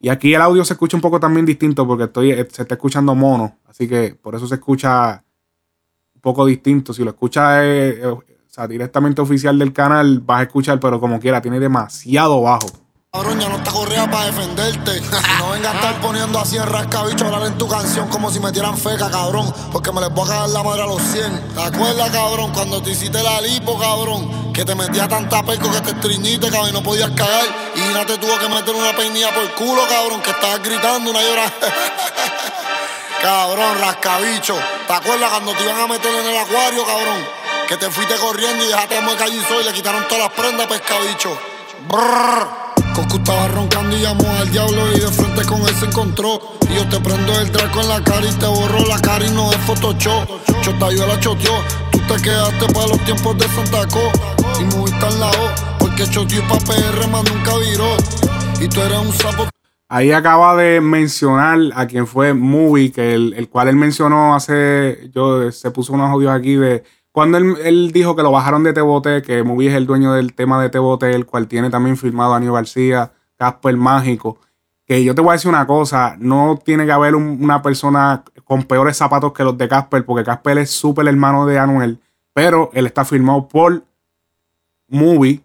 [0.00, 2.74] Y aquí el audio se escucha un poco también distinto porque estoy, eh, se está
[2.74, 3.58] escuchando mono.
[3.66, 5.22] Así que por eso se escucha
[6.14, 6.94] un poco distinto.
[6.94, 8.16] Si lo escuchas eh, eh,
[8.50, 12.66] sea, directamente oficial del canal, vas a escuchar, pero como quiera, tiene demasiado bajo.
[13.12, 15.00] Cabrón, ya no está correa para defenderte.
[15.40, 18.38] No venga a estar poniendo así en rascabicho a hablar en tu canción como si
[18.38, 19.52] metieran feca, cabrón.
[19.72, 21.54] Porque me les voy a cagar la madre a los 100.
[21.54, 24.52] ¿Te acuerdas, cabrón, cuando te hiciste la lipo, cabrón?
[24.52, 27.46] Que te metía tanta perco que te estriñiste, cabrón, y no podías cagar.
[27.74, 31.20] Y Gina te tuvo que meter una peinilla por culo, cabrón, que estabas gritando una
[31.20, 31.52] llora.
[33.22, 34.56] cabrón, rascabicho.
[34.86, 37.26] ¿Te acuerdas cuando te iban a meter en el acuario, cabrón?
[37.66, 41.36] Que te fuiste corriendo y dejaste a mueca y le quitaron todas las prendas, pescabicho.
[41.88, 42.69] Brrr.
[43.00, 46.38] Coscu estaba roncando y llamó al diablo y de frente con él se encontró.
[46.68, 49.30] Y yo te prendo el draco en la cara y te borro la cara y
[49.30, 50.28] no es Photoshop.
[50.60, 51.52] Chotayuela choteó,
[51.92, 54.00] tú te quedaste para los tiempos de Santa Co.
[54.60, 57.96] Y moviste al lado, porque choteó y pa' PR más nunca viró.
[58.60, 59.48] Y tú eres un sapo.
[59.88, 65.10] Ahí acaba de mencionar a quien fue Movie, que el, el cual él mencionó hace.
[65.14, 66.84] Yo se puso unos audios aquí de.
[67.20, 70.58] Cuando él, dijo que lo bajaron de Tebote, que Movie es el dueño del tema
[70.62, 74.38] de Tebote, el cual tiene también firmado a Aníbal García, Casper Mágico.
[74.86, 78.24] Que yo te voy a decir una cosa: no tiene que haber un- una persona
[78.42, 82.00] con peores zapatos que los de Casper, porque Casper es súper hermano de Anuel,
[82.32, 83.84] pero él está firmado por
[84.88, 85.42] Movie,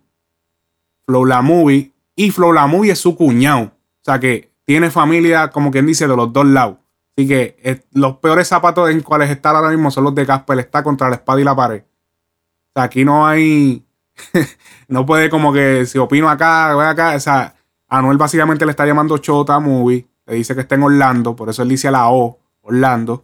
[1.06, 3.64] Flow La Movie, y Flow La Movie es su cuñado.
[3.64, 6.78] O sea que tiene familia, como quien dice, de los dos lados.
[7.18, 10.60] Así que los peores zapatos en cuales está ahora mismo son los de Casper.
[10.60, 11.82] Está contra la espada y la pared.
[11.82, 13.86] O sea, aquí no hay.
[14.90, 17.16] no puede como que si opino acá, voy acá.
[17.16, 17.56] O sea,
[17.88, 20.06] Anuel básicamente le está llamando Chota Movie.
[20.26, 21.36] Le dice que está en Orlando.
[21.36, 23.24] Por eso él dice la O, Orlando.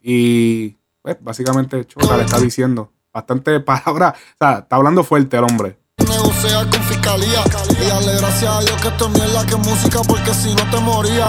[0.00, 4.14] Y pues, básicamente Chota le está diciendo bastante palabras.
[4.14, 5.78] O sea, está hablando fuerte el hombre.
[5.98, 7.40] negociar con fiscalía.
[7.68, 10.80] Y darle gracias a Dios que esto es mierda que música, porque si no te
[10.80, 11.28] moría.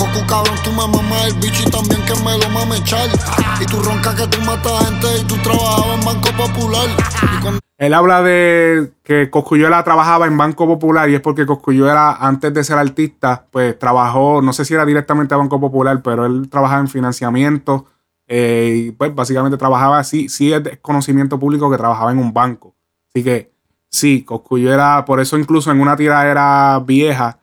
[0.00, 3.08] El bicho también que me lo mame echar.
[3.60, 6.88] Y tú roncas que tú matas gente y tú trabajabas en Banco Popular.
[7.78, 12.64] Él habla de que Coscuyuela trabajaba en Banco Popular y es porque Coscuyuela, antes de
[12.64, 16.80] ser artista, pues trabajó, no sé si era directamente a Banco Popular, pero él trabajaba
[16.80, 17.86] en financiamiento
[18.26, 22.74] eh, y pues básicamente trabajaba así, sí es conocimiento público que trabajaba en un banco.
[23.14, 23.52] Así que
[23.90, 27.38] sí, Coscuyuela, por eso incluso en una tiradera vieja,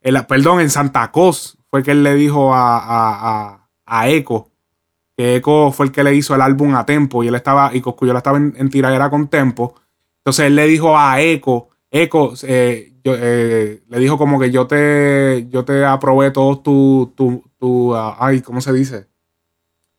[0.00, 4.52] el- perdón, en Santa Cos fue que él le dijo a, a, a, a Eco
[5.16, 7.80] que Eco fue el que le hizo el álbum a Tempo y él estaba, y
[7.80, 9.74] Coscuyola estaba en, en tiradera con Tempo.
[10.18, 15.48] Entonces él le dijo a Eco, Eco, eh, eh, le dijo como que yo te,
[15.50, 19.08] yo te aprobé todos tu, tu, tu, ah, ay, ¿cómo se dice?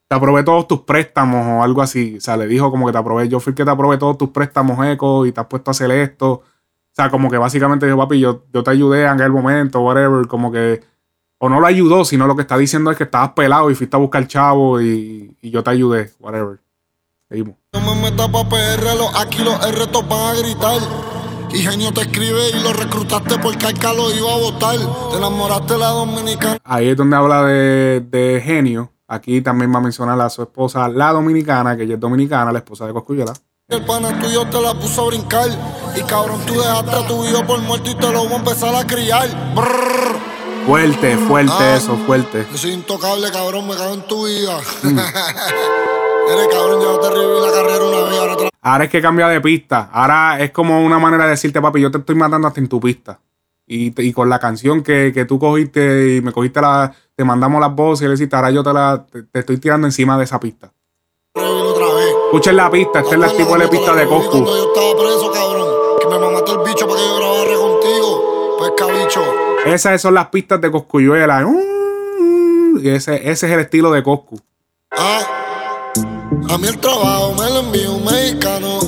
[0.08, 2.16] Te aprobé todos tus préstamos o algo así.
[2.16, 4.18] O sea, le dijo como que te aprobé, yo fui el que te aprobé todos
[4.18, 6.32] tus préstamos, Eco, y te has puesto a hacer esto.
[6.32, 6.44] O
[6.94, 10.54] sea, como que básicamente dijo, papi, yo, yo te ayudé en aquel momento, whatever, como
[10.54, 10.95] que
[11.40, 13.96] o no lo ayudó, sino lo que está diciendo es que estabas pelado y fuiste
[13.96, 16.60] a buscar chavo y, y yo te ayudé, whatever.
[17.30, 17.56] Seguimos.
[17.74, 20.80] No me metas pa' PR, los- aquí los R van a gritar.
[21.52, 24.78] Y genio te escribe y lo reclutaste porque Arca lo iba a votar.
[25.12, 26.58] Te enamoraste la dominicana.
[26.66, 28.92] Ahí es donde habla de, de genio.
[29.08, 32.60] Aquí también va a mencionar a su esposa, la dominicana, que ella es dominicana, la
[32.60, 33.34] esposa de Coscuyuela.
[33.70, 35.48] El pana tuyo te la puso a brincar.
[35.96, 38.76] Y cabrón, tú dejaste a tu hijo por muerto y te lo voy a empezar
[38.76, 39.28] a criar.
[39.56, 40.15] Brrr.
[40.66, 41.76] Fuerte, fuerte Ah.
[41.76, 42.46] eso, fuerte.
[42.52, 44.58] Yo soy intocable, cabrón, me cago en tu vida.
[44.84, 44.98] Mm.
[46.30, 48.50] Eres cabrón, ya te reviví la carrera una vez, ahora otra.
[48.62, 49.90] Ahora es que cambia de pista.
[49.94, 52.80] Ahora es como una manera de decirte, papi, yo te estoy matando hasta en tu
[52.80, 53.20] pista.
[53.68, 56.92] Y, te- y con la canción que, que tú cogiste y me cogiste la.
[57.16, 59.06] Te mandamos las voces y le dijiste, ahora yo te la.
[59.12, 60.72] Te, te estoy tirando encima de esa pista.
[61.36, 62.10] Otra vez.
[62.26, 64.46] Escuchen la pista, esta es la tipo de pista de Coscu.
[64.46, 65.68] Yo estaba preso, cabrón,
[66.00, 66.85] que me mamaste el bicho
[69.66, 71.46] Esas son las pistas de Coscuyuela.
[71.46, 74.40] Mm, Y ese, ese es el estilo de Coscu.
[74.92, 75.22] Ah,
[76.50, 78.80] a mí el trabajo me lo envió un mexicano.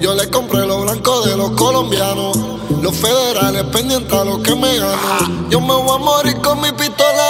[0.00, 2.38] Yo le compré los blancos de los colombianos.
[2.80, 5.48] Los federales pendientes a lo que me gano.
[5.50, 7.21] Yo me voy a morir con mi pistola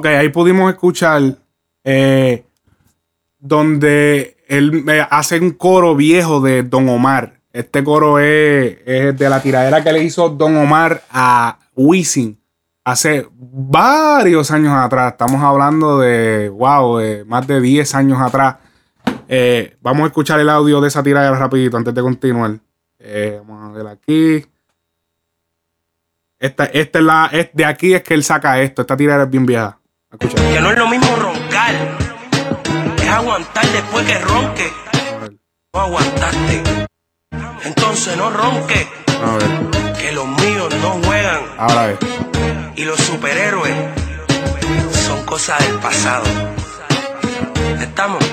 [0.00, 1.20] Ok, ahí pudimos escuchar
[1.84, 2.46] eh,
[3.38, 7.42] donde él me hace un coro viejo de Don Omar.
[7.52, 12.40] Este coro es, de la tiradera que le hizo Don Omar a Wisin
[12.82, 15.12] hace varios años atrás.
[15.12, 18.56] Estamos hablando de, wow, de más de 10 años atrás.
[19.28, 22.58] Eh, vamos a escuchar el audio de esa tiradera rapidito antes de continuar.
[22.98, 24.46] Eh, vamos a ver aquí.
[26.38, 28.80] Esta, esta es la, de aquí es que él saca esto.
[28.80, 29.76] Esta tiradera es bien vieja.
[30.12, 30.34] Escucha.
[30.52, 31.74] Que no es lo mismo roncar,
[32.96, 34.72] es aguantar después que ronque.
[35.74, 36.62] No aguantaste.
[37.64, 38.88] Entonces no ronque,
[39.24, 39.94] A ver.
[39.98, 41.98] que los míos no juegan Ahora ve.
[42.76, 43.74] y los superhéroes
[45.06, 46.24] son cosas del pasado.
[47.80, 48.24] Estamos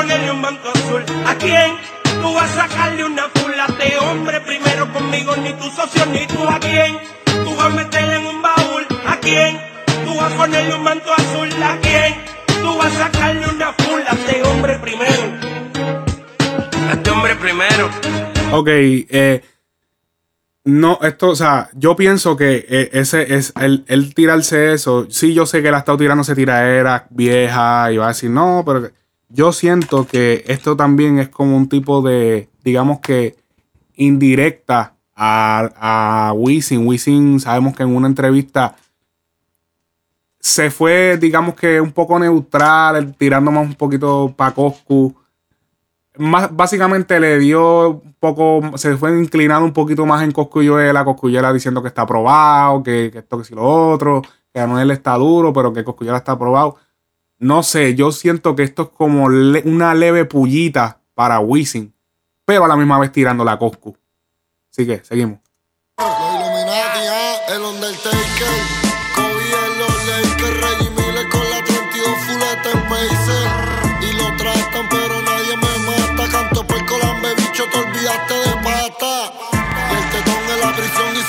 [0.00, 1.02] ponerle un manto azul?
[1.26, 1.76] ¿A quién
[2.22, 5.36] tú vas a sacarle una fula de hombre primero conmigo?
[5.36, 6.42] Ni tu socio ni tú.
[6.48, 6.98] ¿A quién
[7.44, 8.86] tú vas a meterle en un baúl?
[9.06, 9.60] ¿A quién
[10.04, 11.48] tú vas a ponerle un manto azul?
[11.62, 12.14] ¿A quién
[12.62, 15.22] tú vas a sacarle una fula de hombre primero?
[16.88, 17.90] A este hombre primero.
[18.52, 19.44] Ok, eh,
[20.64, 25.06] no, esto, o sea, yo pienso que eh, ese es el, el tirarse eso.
[25.10, 28.62] Sí, yo sé que él ha estado tirándose tiraderas vieja y va a decir no,
[28.64, 28.90] pero
[29.30, 33.36] yo siento que esto también es como un tipo de, digamos que,
[33.96, 36.86] indirecta a, a Wisin.
[36.86, 38.76] Wisin, sabemos que en una entrevista
[40.38, 45.14] se fue, digamos que un poco neutral, tirando más un poquito para Coscu
[46.18, 51.52] más, básicamente le dio un poco, se fue inclinando un poquito más en Coscuyuela, Coscuyuela
[51.52, 55.72] diciendo que está aprobado, que, esto, que si lo otro, que Anuel está duro, pero
[55.72, 56.76] que Coscuyuela está aprobado.
[57.40, 61.94] No sé, yo siento que esto es como una leve pullita para Wisin,
[62.44, 63.96] pero a la misma vez tirando a Coscu.
[64.70, 65.38] Así que, seguimos.
[65.96, 68.46] Ah, el Undertaker.
[69.14, 73.48] Kobe en los Lakers, Reggie Miller con la 32 fuleta en Pacer.
[74.02, 76.28] Y lo tratan, pero nadie me mata.
[76.30, 79.32] Canto por colambe, bicho bicho te olvidaste de pata.
[79.90, 81.20] Y el tetón de la prisión la.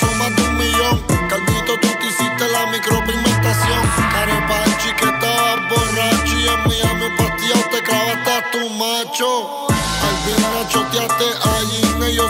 [9.06, 9.68] Macho.
[9.70, 11.26] Al final choteaste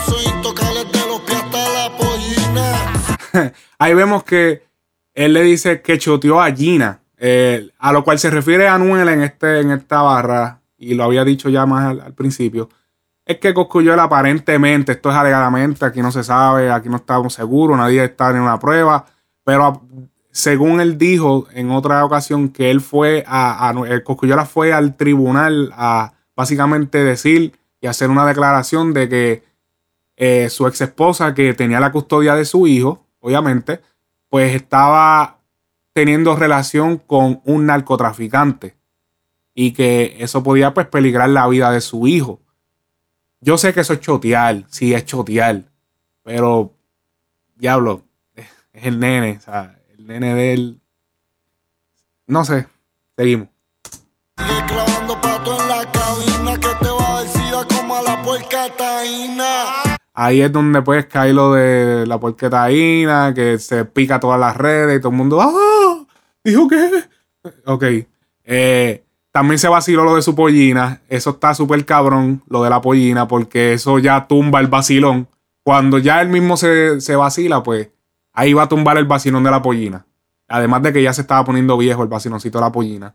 [0.06, 3.52] soy intocable de los pies hasta la pollina.
[3.78, 4.64] Ahí vemos que
[5.14, 9.08] él le dice que choteó a Gina, eh, a lo cual se refiere a Anuel
[9.08, 12.68] en, este, en esta barra, y lo había dicho ya más al, al principio.
[13.24, 17.76] Es que Coscuyuel aparentemente, esto es alegadamente, aquí no se sabe, aquí no estamos seguros,
[17.76, 19.06] nadie está en una prueba,
[19.44, 19.82] pero
[20.32, 24.96] según él dijo en otra ocasión que él fue a, a el Cosculluela fue al
[24.96, 29.44] tribunal a básicamente decir y hacer una declaración de que
[30.16, 33.80] eh, su ex esposa que tenía la custodia de su hijo, obviamente,
[34.28, 35.40] pues estaba
[35.92, 38.76] teniendo relación con un narcotraficante
[39.54, 42.40] y que eso podía pues peligrar la vida de su hijo.
[43.40, 45.64] Yo sé que eso es chotear, sí es chotear,
[46.22, 46.72] pero
[47.56, 48.04] diablo,
[48.72, 50.80] es el nene, o sea, el nene de él.
[52.26, 52.66] No sé,
[53.16, 53.51] seguimos.
[58.24, 59.98] Puerca taína.
[60.14, 64.98] Ahí es donde puedes caer lo de la porquetaína, que se pica todas las redes
[64.98, 66.06] y todo el mundo, ¡ah!
[66.44, 67.04] ¿Dijo qué?
[67.66, 67.84] Ok.
[68.44, 71.00] Eh, también se vaciló lo de su pollina.
[71.08, 75.28] Eso está súper cabrón, lo de la pollina, porque eso ya tumba el vacilón.
[75.64, 77.90] Cuando ya él mismo se, se vacila, pues
[78.32, 80.06] ahí va a tumbar el vacilón de la pollina.
[80.48, 83.14] Además de que ya se estaba poniendo viejo el vaciloncito de la pollina.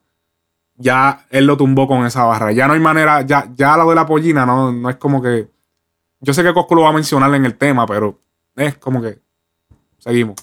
[0.77, 2.51] Ya él lo tumbó con esa barra.
[2.51, 5.49] Ya no hay manera, ya, ya lo de la pollina no, no es como que.
[6.19, 8.19] Yo sé que Cosco lo va a mencionar en el tema, pero
[8.55, 9.19] es como que.
[9.97, 10.35] Seguimos.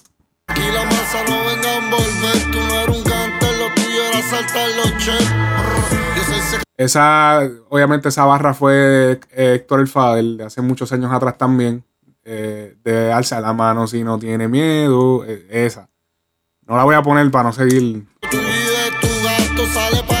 [0.47, 2.51] Aquí la masa no venga a envolver.
[2.51, 5.31] Tú no eres un gante, lo tuyo era saltar los chefs.
[6.17, 10.91] Yo soy sec- Esa, obviamente, esa barra fue eh, Héctor El Fadel, de hace muchos
[10.91, 11.83] años atrás también.
[12.27, 15.23] eh, de alza la mano si no tiene miedo.
[15.25, 15.87] eh, esa.
[16.67, 18.05] No la voy a poner para no seguir.
[18.29, 20.14] tu vida, tu gato sale para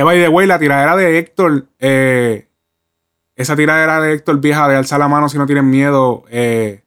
[0.00, 2.48] Que by the way, la tiradera de Héctor, eh,
[3.36, 6.84] esa tiradera de Héctor vieja de alzar la mano si no tienen miedo, eh,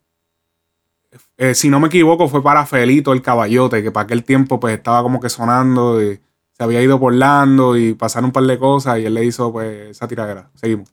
[1.37, 4.73] eh, si no me equivoco, fue para Felito el caballote, que para aquel tiempo pues
[4.73, 6.19] estaba como que sonando y
[6.53, 9.51] se había ido por Lando y pasaron un par de cosas y él le hizo
[9.51, 10.49] pues esa tiradera.
[10.55, 10.89] Seguimos.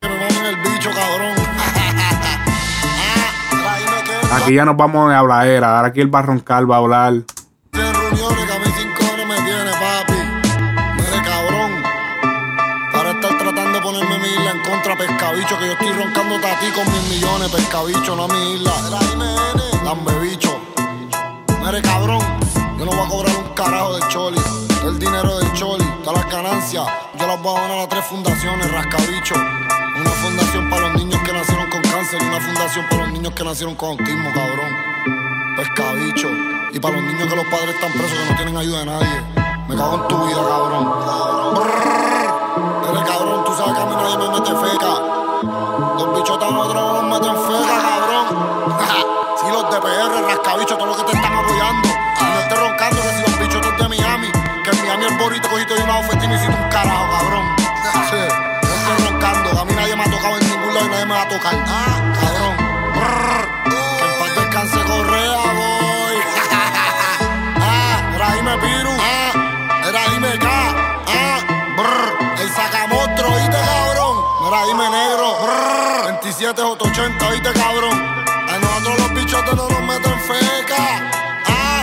[4.32, 7.14] Aquí ya nos vamos a hablar, ahora aquí el Barroncal va a hablar.
[16.54, 18.72] A ti con mis millones, pescabicho, no a mi isla.
[19.84, 20.58] Lambe bicho.
[21.64, 22.20] Mire, cabrón.
[22.78, 24.40] Yo no voy a cobrar un carajo del choli.
[24.84, 26.86] El dinero del choli, todas las ganancias.
[27.18, 29.34] Yo las voy a donar a tres fundaciones, rascabicho.
[29.34, 33.44] Una fundación para los niños que nacieron con cáncer una fundación para los niños que
[33.44, 34.94] nacieron con autismo, cabrón
[35.56, 36.28] pescabicho.
[36.72, 39.22] Y para los niños que los padres están presos que no tienen ayuda de nadie.
[39.68, 41.54] Me cago en tu vida, cabrón.
[41.54, 42.90] Brrr.
[42.90, 45.13] Eres cabrón, tú sabes que a mí nadie me mete feca.
[46.24, 48.26] Nosotros no nos meten feca, cabrón.
[49.38, 51.86] si los de PR, rascabicho, todos los que te están apoyando.
[51.86, 54.32] Y no estés roncando que si los bichotos de Miami,
[54.64, 57.56] que en Miami el borito cogiste de una oferta y no hiciste un carajo, cabrón.
[58.08, 61.04] Sí, no estés roncando, a mí nadie me ha tocado en ningún lado y nadie
[61.04, 61.64] me va a tocar.
[61.68, 62.56] Ah, cabrón.
[63.68, 66.16] Que en paz descanse Correa, voy.
[67.60, 68.96] ah, era dime Piru.
[68.98, 69.32] Ah,
[69.86, 70.48] era dime K.
[71.06, 71.38] Ah,
[71.76, 72.40] brr.
[72.40, 74.24] El sacamostro, ¿oíste, cabrón?
[74.48, 75.13] Era dime negro.
[76.38, 76.54] Brr.
[76.54, 77.98] 27 880, ¿oíste, cabrón?
[78.48, 81.10] A nosotros los bichotes no nos meten feca.
[81.46, 81.82] Ah,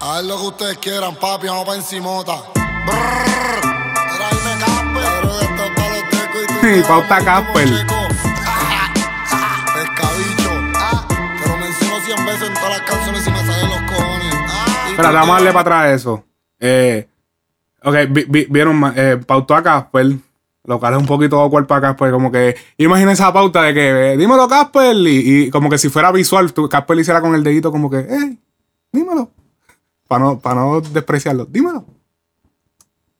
[0.00, 2.34] A ver lo que ustedes quieran, papi, vamos pa' encimota.
[6.60, 7.68] Te pauta Casper.
[9.74, 10.50] Pescabicho.
[10.76, 11.06] Ah,
[11.42, 14.34] te lo menciono 100 veces en todas las canciones y me salen los cojones.
[14.48, 16.24] Ah, Espera, vamos a darle para atrás eso.
[16.58, 17.08] Eh,
[17.82, 20.06] ok, vi- vi- vieron, eh, pautó a Casper.
[20.64, 22.12] Lo cual es un poquito awkward para Casper.
[22.12, 24.96] Como que, imagina esa pauta de que, eh, dímelo Casper.
[24.96, 27.90] Y, y como que si fuera visual, tú, Casper le hiciera con el dedito como
[27.90, 28.38] que, hey,
[28.92, 29.30] dímelo.
[30.06, 31.84] Para no, para no despreciarlo, dímelo.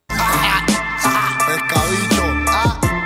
[0.09, 0.65] Ah,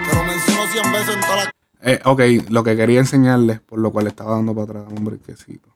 [0.09, 3.77] te lo menciono 100 veces en todas las Eh, ok, lo que quería enseñarles, por
[3.79, 5.69] lo cual estaba dando para atrás, hombre, quesito.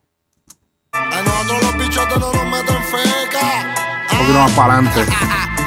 [0.93, 3.75] Nosotros los bichotes no nos meten feca.
[4.11, 5.58] Un poquito más para adelante.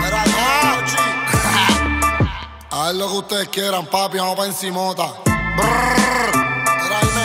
[2.91, 5.15] Lo que ustedes quieran, papi, vamos pa' encimota.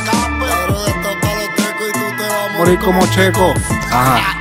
[0.06, 0.46] Campe.
[0.70, 3.54] Los tecos y tú te vas a Morir como checo.
[3.92, 4.38] Ajá.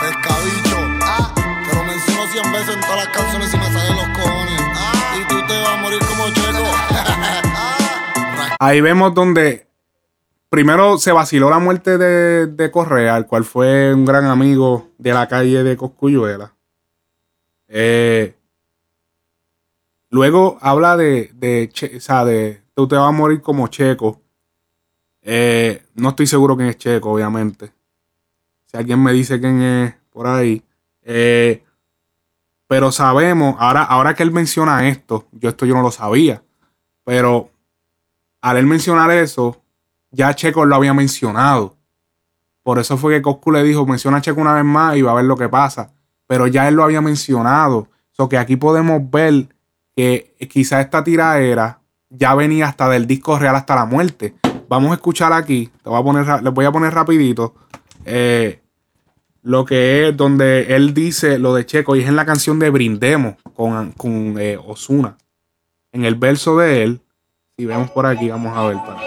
[0.00, 0.76] Pescabicho.
[1.02, 1.34] Ah,
[1.68, 4.60] te lo menciono 100 veces en todas las canciones y me salen los cojones.
[4.74, 6.64] Ah, y tú te vas a morir como checo.
[6.94, 9.66] Ah, Ahí vemos donde
[10.48, 15.12] primero se vaciló la muerte de, de Correa, el cual fue un gran amigo de
[15.12, 16.54] la calle de Coscuyuela.
[17.68, 18.37] Eh,
[20.10, 24.20] luego habla de, de, o sea, de tú te vas a morir como Checo.
[25.22, 27.72] Eh, no estoy seguro quién es Checo, obviamente.
[28.66, 30.62] Si alguien me dice quién es por ahí.
[31.02, 31.64] Eh,
[32.66, 36.42] pero sabemos, ahora, ahora que él menciona esto, yo esto yo no lo sabía.
[37.04, 37.50] Pero
[38.40, 39.62] al él mencionar eso,
[40.10, 41.76] ya Checo lo había mencionado.
[42.62, 45.12] Por eso fue que Coscu le dijo, menciona a Checo una vez más y va
[45.12, 45.90] a ver lo que pasa.
[46.26, 47.88] Pero ya él lo había mencionado.
[48.12, 49.48] So que aquí podemos ver
[49.98, 54.36] que quizá esta tiraera ya venía hasta del disco real hasta la muerte.
[54.68, 55.70] Vamos a escuchar aquí.
[55.82, 57.56] Voy a poner, les voy a poner rapidito.
[58.04, 58.60] eh,
[59.42, 62.70] lo que es donde él dice lo de Checo y es en la canción de
[62.70, 65.16] Brindemos con, con eh, Osuna.
[65.90, 67.00] En el verso de él,
[67.56, 68.76] si vemos por aquí, vamos a ver.
[68.76, 69.00] para-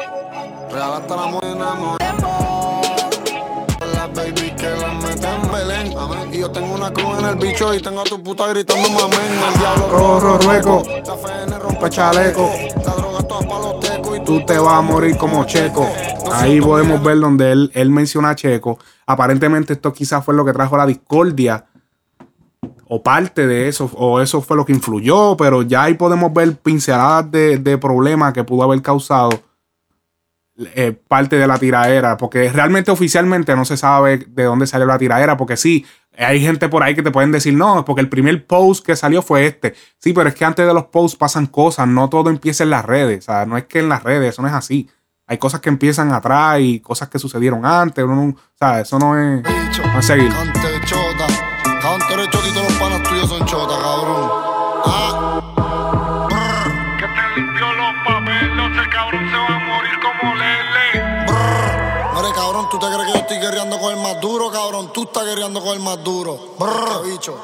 [7.21, 9.19] en el bicho y tengo a tu puta gritando mamén.
[9.47, 10.83] El diablo Rorro, rueco.
[11.43, 12.49] En el Rompe chaleco.
[12.85, 15.87] La droga toda pa' los tecos y Tú te vas a morir como Checo.
[16.33, 18.79] Ahí podemos ver donde él, él menciona a Checo.
[19.05, 21.65] Aparentemente esto quizás fue lo que trajo la discordia.
[22.87, 23.89] O parte de eso.
[23.95, 25.37] O eso fue lo que influyó.
[25.37, 29.29] Pero ya ahí podemos ver pinceladas de, de problemas que pudo haber causado
[30.57, 32.17] eh, parte de la tiraera.
[32.17, 35.37] Porque realmente oficialmente no se sabe de dónde salió la tiraera.
[35.37, 35.85] Porque sí,
[36.17, 39.21] hay gente por ahí que te pueden decir, no, porque el primer post que salió
[39.21, 39.73] fue este.
[39.97, 41.87] Sí, pero es que antes de los posts pasan cosas.
[41.87, 43.19] No todo empieza en las redes.
[43.19, 44.89] O sea, no es que en las redes, eso no es así.
[45.27, 48.03] Hay cosas que empiezan atrás y cosas que sucedieron antes.
[48.03, 49.81] uno o sea, eso no es, bicho.
[49.85, 50.29] no es seguir.
[50.29, 51.27] Cante chota.
[51.81, 54.29] Cante de chota y todos los panas tuyos son chota, cabrón.
[54.85, 55.50] Ah.
[65.31, 66.55] Guerreando con el más duro.
[66.59, 67.35] Brr, bicho.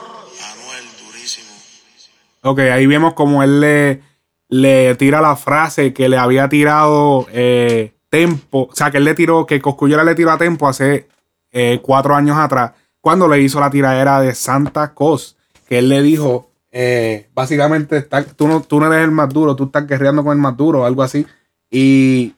[2.43, 4.01] Ok, ahí vemos como él le,
[4.49, 8.69] le tira la frase que le había tirado eh, Tempo.
[8.71, 11.07] O sea, que él le tiró, que Coscullera le tiró a Tempo hace
[11.51, 12.71] eh, cuatro años atrás,
[13.01, 15.35] cuando le hizo la tiradera de Santa Cos.
[15.67, 19.55] Que él le dijo, eh, básicamente, está- tú, no, tú no eres el más duro,
[19.55, 21.25] tú estás guerreando con el más duro, algo así.
[21.69, 22.33] Y.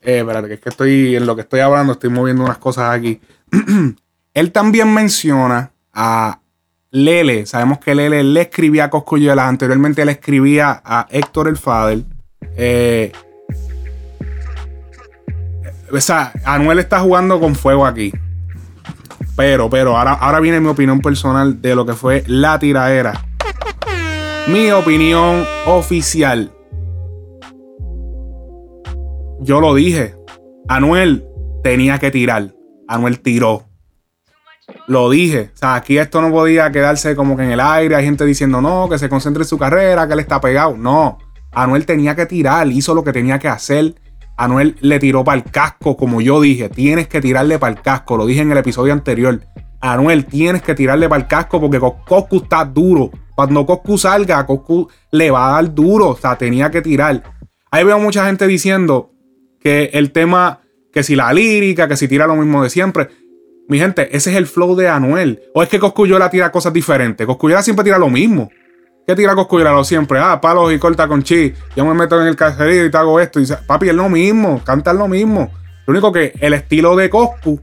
[0.00, 2.94] Eh, espérate, que es que estoy, en lo que estoy hablando, estoy moviendo unas cosas
[2.94, 3.20] aquí.
[4.34, 6.40] él también menciona a
[6.90, 12.04] Lele, sabemos que Lele le escribía a Cosculluela, anteriormente le escribía a Héctor el Fader.
[12.56, 13.12] Eh,
[15.92, 18.12] o sea, Anuel está jugando con fuego aquí.
[19.36, 23.24] Pero, pero, ahora, ahora viene mi opinión personal de lo que fue la tiraera.
[24.48, 26.52] Mi opinión oficial.
[29.40, 30.14] Yo lo dije.
[30.68, 31.24] Anuel
[31.62, 32.54] tenía que tirar.
[32.88, 33.64] Anuel tiró.
[34.86, 35.50] Lo dije.
[35.54, 37.96] O sea, aquí esto no podía quedarse como que en el aire.
[37.96, 40.76] Hay gente diciendo no, que se concentre en su carrera, que él está pegado.
[40.76, 41.18] No.
[41.52, 43.94] Anuel tenía que tirar, hizo lo que tenía que hacer.
[44.36, 46.68] Anuel le tiró para el casco, como yo dije.
[46.68, 48.16] Tienes que tirarle para el casco.
[48.16, 49.40] Lo dije en el episodio anterior.
[49.80, 53.10] Anuel, tienes que tirarle para el casco porque Cos- Coscu está duro.
[53.34, 56.08] Cuando Coscu salga, Coscu le va a dar duro.
[56.10, 57.22] O sea, tenía que tirar.
[57.70, 59.12] Ahí veo mucha gente diciendo
[59.92, 60.60] el tema,
[60.92, 63.08] que si la lírica, que si tira lo mismo de siempre.
[63.68, 65.42] Mi gente, ese es el flow de Anuel.
[65.54, 67.26] O es que Coscuyola tira cosas diferentes.
[67.26, 68.50] Coscuyola siempre tira lo mismo.
[69.06, 69.72] ¿Qué tira Coscuyola?
[69.72, 70.18] Lo siempre.
[70.18, 71.52] Ah, palos y corta con chi.
[71.76, 73.38] Yo me meto en el caserío y te hago esto.
[73.38, 74.62] Y dice, papi, es lo mismo.
[74.64, 75.50] Canta lo mismo.
[75.86, 77.60] Lo único que el estilo de Coscu,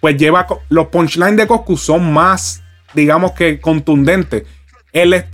[0.00, 0.46] pues lleva.
[0.68, 2.62] Los punchlines de Coscu son más,
[2.94, 4.44] digamos que contundentes.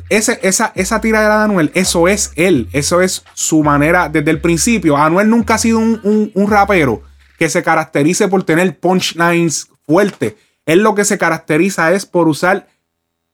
[0.09, 2.69] Ese, esa, esa tiradera de Anuel, eso es él.
[2.73, 4.97] Eso es su manera desde el principio.
[4.97, 7.03] Anuel nunca ha sido un, un- rapero
[7.39, 10.35] que se caracterice por tener punchlines fuertes.
[10.67, 12.67] Él lo que se caracteriza es por usar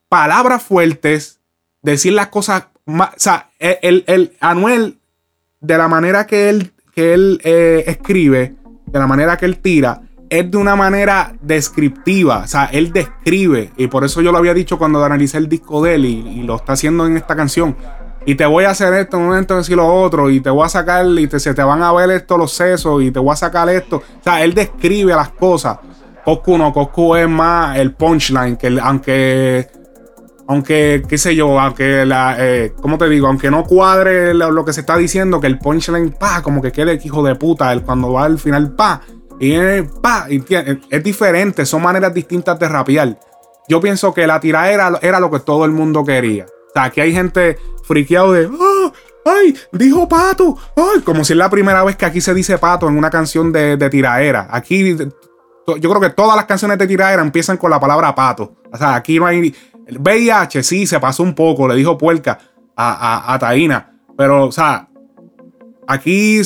[0.07, 1.39] palabras fuertes,
[1.81, 3.09] decir las cosas más.
[3.09, 4.99] O sea, el, el- el Anuel,
[5.61, 8.55] de la manera que él, que él eh, escribe,
[8.85, 12.41] de la manera que él tira, es de una manera descriptiva.
[12.43, 13.71] O sea, él describe.
[13.77, 16.55] Y por eso yo lo había dicho cuando analicé el disco de él y, lo
[16.55, 17.75] está haciendo en esta canción.
[18.25, 20.69] y te voy a hacer esto, un momento decir lo otro, y te voy a
[20.69, 23.67] sacar, y se te van a ver esto los sesos, y te voy a sacar
[23.69, 23.97] esto.
[23.97, 25.79] O sea, él describe las cosas.
[26.25, 29.67] Coscu no, Coscu es más el punchline, que el- aunque,
[30.47, 33.25] aunque, qué sé yo, aunque la, eh, ¿cómo te digo?
[33.27, 36.71] Aunque no cuadre lo, lo que se está diciendo, que el punchline, pa, como que
[36.71, 39.01] quede hijo de puta, él cuando va al final, pa,
[39.39, 43.19] y es diferente, son maneras distintas de rapear.
[43.67, 46.45] Yo pienso que la tira era, lo que todo el mundo quería.
[46.45, 48.91] O sea, aquí hay gente friqueado de, "Ah,
[49.25, 52.87] ay, dijo pato, ay, como si es la primera vez que aquí se dice pato
[52.87, 54.47] en una canción de, de tiraera.
[54.49, 58.55] Aquí, yo creo que todas las canciones de tiraera empiezan con la palabra pato.
[58.71, 59.55] O sea, aquí no hay.
[59.85, 62.37] El VIH sí se pasó un poco, le dijo puerca
[62.75, 63.89] a, a, a.
[64.17, 64.88] Pero, o sea,
[65.89, 66.43] aquí, o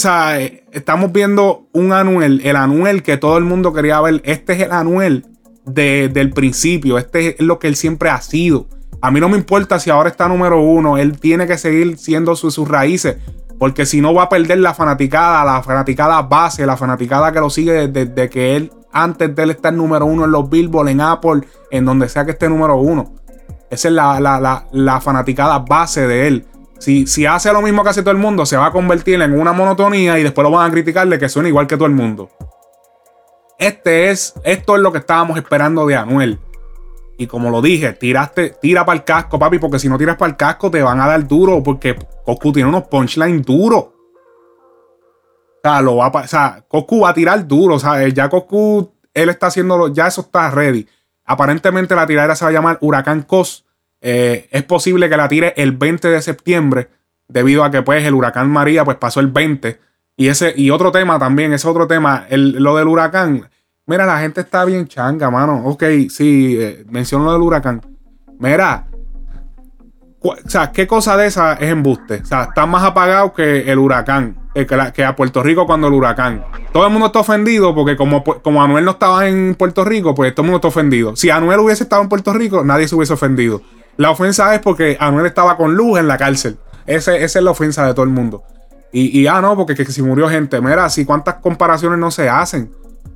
[0.72, 4.22] estamos viendo un Anuel, el Anuel que todo el mundo quería ver.
[4.24, 5.26] Este es el Anuel
[5.66, 6.98] de- del principio.
[6.98, 8.68] Este es lo que él siempre ha sido.
[9.02, 10.98] A mí no me importa si ahora está número uno.
[10.98, 13.18] Él tiene que seguir siendo su- sus raíces.
[13.60, 17.50] Porque si no va a perder la fanaticada, la fanaticada base, la fanaticada que lo
[17.50, 21.02] sigue desde, desde que él, antes de él estar número uno en los Billboard, en
[21.02, 23.14] Apple, en donde sea que esté número uno.
[23.70, 26.46] Esa es la, la, la, la fanaticada base de él.
[26.84, 29.54] Si, hace lo mismo que hace todo el mundo, se va a convertir en una
[29.54, 32.30] monotonía y después lo van a criticar de que suena igual que todo el mundo.
[33.58, 36.40] Este es, esto es lo que estábamos esperando de Anuel.
[37.18, 40.32] Y como lo dije, tiraste, tira para el casco, papi, porque si no tiras para
[40.32, 43.86] el casco te van a dar duro, porque Coscu tiene unos punchlines duros.
[43.86, 43.92] O
[45.64, 48.92] sea, lo va a, o sea, Coscu va a tirar duro, o sea, ya Coscu,
[49.14, 50.86] él está haciendo, ya eso está ready.
[51.24, 53.66] Aparentemente la tiradera se va a llamar Huracán Cos.
[54.06, 56.90] Eh, es posible que la tire el 20 de septiembre,
[57.30, 59.80] debido a que pues el huracán María pues pasó el 20.
[60.18, 63.50] Y ese, y otro tema también, ese otro tema, el, lo del huracán.
[63.88, 65.64] Mira, la gente está bien changa, mano.
[65.66, 67.82] Ok, sí, eh, menciono lo del huracán.
[68.40, 68.88] Mira,
[70.22, 72.22] o sea, ¿qué cosa de esa es embuste?
[72.22, 75.88] O sea, está más apagado que el huracán, eh, que, que a Puerto Rico cuando
[75.88, 76.46] el huracán.
[76.72, 80.16] Todo el mundo está ofendido porque como, pu- como Anuel no estaba en Puerto Rico,
[80.16, 81.16] pues todo el mundo está ofendido.
[81.18, 83.62] Si Anuel hubiese estado en Puerto Rico, nadie se hubiese ofendido.
[83.98, 86.58] La ofensa es porque Anuel estaba con luz en la cárcel.
[86.86, 88.44] Ese- esa es la ofensa de todo el mundo.
[88.96, 90.62] Y, ah, no, porque que, si murió gente.
[90.62, 92.72] Mira, si cuántas comparaciones no se hacen.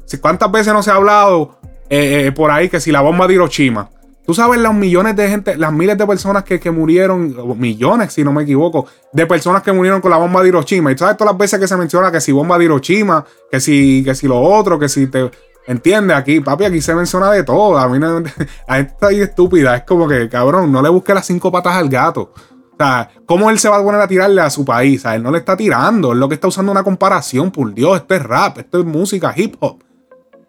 [0.05, 1.59] Si cuántas veces no se ha hablado
[1.89, 3.89] eh, eh, por ahí que si la bomba de Hiroshima.
[4.25, 8.23] Tú sabes los millones de gente, las miles de personas que, que murieron, millones si
[8.25, 10.91] no me equivoco, de personas que murieron con la bomba de Hiroshima.
[10.91, 13.59] Y tú sabes todas las veces que se menciona que si bomba de Hiroshima, que
[13.59, 15.30] si, que si lo otro, que si te...
[15.68, 16.15] ¿Entiendes?
[16.15, 17.78] Aquí, papi, aquí se menciona de todo.
[17.78, 18.24] A mí no,
[19.11, 19.76] estúpida.
[19.76, 22.32] Es como que, cabrón, no le busque las cinco patas al gato.
[22.34, 25.01] O sea, ¿cómo él se va a poner a tirarle a su país?
[25.01, 26.13] O sea, él no le está tirando.
[26.13, 27.51] Él lo que está usando una comparación.
[27.51, 29.84] Por Dios, esto es rap, esto es música, hip hop.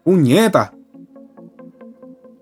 [0.05, 0.71] Puñeta.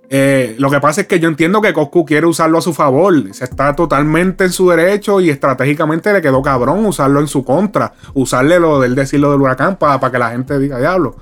[0.09, 3.33] Eh, lo que pasa es que yo entiendo que Coscu quiere usarlo a su favor.
[3.33, 7.93] Se está totalmente en su derecho y estratégicamente le quedó cabrón usarlo en su contra.
[8.13, 11.15] Usarle lo del decirlo del huracán para que la gente diga diablo.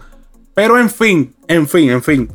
[0.55, 2.31] Pero en fin, en fin, en fin.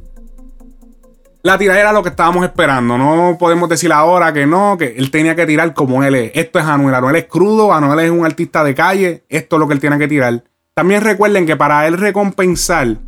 [1.43, 2.99] La tirada era lo que estábamos esperando.
[2.99, 6.33] No podemos decir ahora que no, que él tenía que tirar como él es.
[6.35, 6.95] Esto es Anuel.
[6.95, 9.25] Anuel es crudo, Anuel es un artista de calle.
[9.31, 10.45] Esto es lo que él tiene que tirar.
[10.75, 12.99] También recuerden que para él recompensar,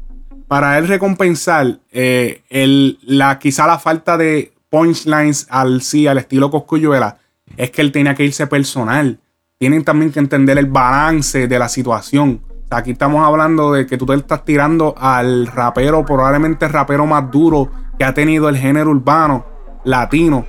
[0.48, 6.50] para él recompensar eh, el, la, quizá la falta de punchlines al sí, al estilo
[6.50, 7.18] Coscuyuela,
[7.58, 9.20] es que él tenía que irse personal.
[9.58, 12.40] Tienen también que entender el balance de la situación.
[12.72, 17.30] Aquí estamos hablando de que tú te estás tirando al rapero, probablemente el rapero más
[17.30, 19.44] duro que ha tenido el género urbano
[19.84, 20.46] latino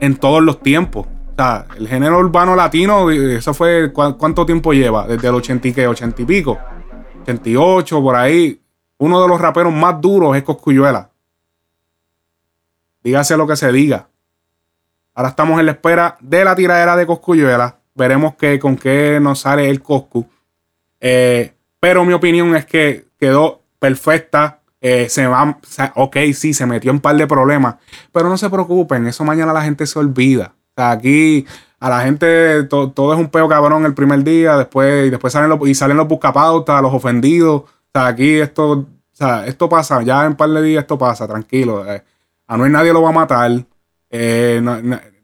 [0.00, 1.06] en todos los tiempos.
[1.06, 5.06] O sea, el género urbano latino, eh, eso fue, ¿cu- ¿cuánto tiempo lleva?
[5.06, 6.58] Desde el 80 y qué, 80 y pico.
[7.22, 8.60] 88, por ahí.
[8.98, 11.10] Uno de los raperos más duros es Coscuyuela.
[13.02, 14.06] Dígase lo que se diga.
[15.14, 17.76] Ahora estamos en la espera de la tiradera de Coscuyuela.
[17.94, 20.26] Veremos que, con qué nos sale el Coscu.
[21.06, 24.60] Eh, pero mi opinión es que quedó perfecta.
[24.80, 25.58] Eh, se va,
[25.96, 27.76] ok, sí, se metió en un par de problemas.
[28.10, 30.54] Pero no se preocupen, eso mañana la gente se olvida.
[30.70, 31.46] O sea, aquí
[31.78, 35.32] a la gente to- todo es un peo cabrón el primer día, después, y después
[35.32, 37.62] salen los, y salen los buscapautas, los ofendidos.
[37.62, 38.86] O sea, aquí esto,
[39.46, 41.90] esto pasa, ya en un par de días esto pasa, tranquilo.
[41.90, 42.02] Eh,
[42.46, 43.50] a no nadie lo va a matar.
[44.10, 44.60] Eh,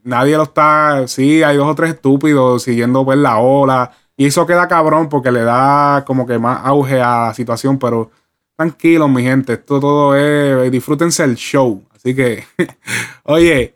[0.03, 1.07] nadie lo está.
[1.07, 3.91] Sí, hay dos o tres estúpidos siguiendo pues la ola.
[4.17, 7.79] Y eso queda cabrón porque le da como que más auge a la situación.
[7.79, 8.11] Pero
[8.57, 9.53] tranquilos, mi gente.
[9.53, 10.71] Esto todo es.
[10.71, 11.83] Disfrútense el show.
[11.95, 12.43] Así que,
[13.23, 13.73] oye,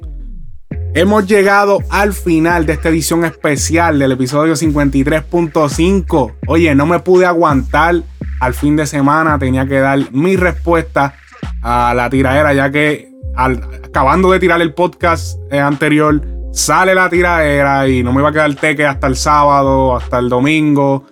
[0.94, 6.34] hemos llegado al final de esta edición especial del episodio 53.5.
[6.48, 7.96] Oye, no me pude aguantar.
[8.42, 11.16] Al fin de semana tenía que dar mi respuesta
[11.62, 16.22] a la tiradera, ya que al- acabando de tirar el podcast eh, anterior,
[16.56, 20.30] sale la tiradera y no me va a quedar teque hasta el sábado, hasta el
[20.30, 21.06] domingo.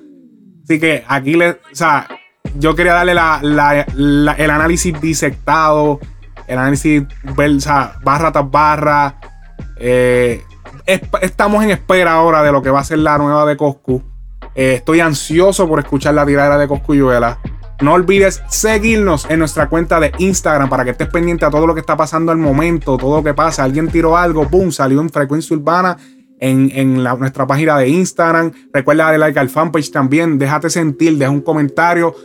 [0.63, 2.07] Así que aquí le, o sea,
[2.57, 5.99] yo quería darle la, la- el análisis disectado,
[6.47, 7.03] el análisis
[7.37, 9.15] o sea, barra tras barra.
[9.77, 10.41] Eh,
[10.85, 14.01] es- estamos en espera ahora de lo que va a ser la nueva de Coscu.
[14.55, 17.39] Eh, estoy ansioso por escuchar la tiradera de Coscuyuela.
[17.83, 21.73] No olvides seguirnos en nuestra cuenta de Instagram para que estés pendiente a todo lo
[21.73, 23.65] que está pasando al momento, todo lo que pasa.
[23.65, 25.97] Alguien tiró algo, boom, salió en frecuencia urbana
[26.39, 28.53] en, en nuestra página de Instagram.
[28.71, 30.39] Recuerda darle like al fanpage también.
[30.39, 32.15] Déjate sentir, deja un comentario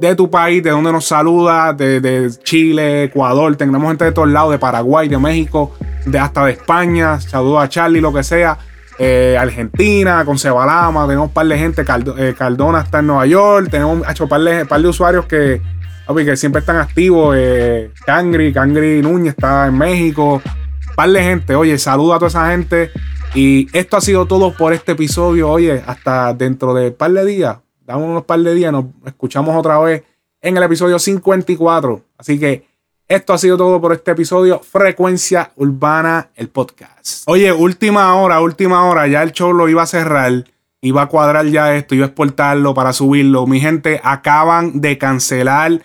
[0.00, 3.54] de tu país, de donde nos saluda, de, Chile, Ecuador.
[3.56, 5.74] Tengamos gente de todos lados, de Paraguay, de México,
[6.06, 7.20] de hasta de España.
[7.20, 8.56] Saludos a Charlie, lo que sea.
[9.04, 13.26] Eh, Argentina, con Cebalama, tenemos un par de gente, Caldo- eh, Cardona está en Nueva
[13.26, 15.60] York, tenemos hecho par de, par de usuarios que,
[16.16, 20.40] que siempre están activos, eh, Cangri, Cangri Núñez está en México,
[20.94, 22.92] par de gente, oye, saludo a toda esa gente.
[23.34, 27.56] Y esto ha sido todo por este episodio, oye, hasta dentro de par de días,
[27.84, 30.04] damos unos par de días, nos escuchamos otra vez
[30.40, 32.66] en el episodio 54, así que
[33.14, 34.60] esto ha sido todo por este episodio.
[34.60, 37.24] Frecuencia Urbana, el podcast.
[37.26, 39.06] Oye, última hora, última hora.
[39.06, 40.44] Ya el show lo iba a cerrar.
[40.80, 43.46] Iba a cuadrar ya esto, iba a exportarlo para subirlo.
[43.46, 45.82] Mi gente, acaban de cancelar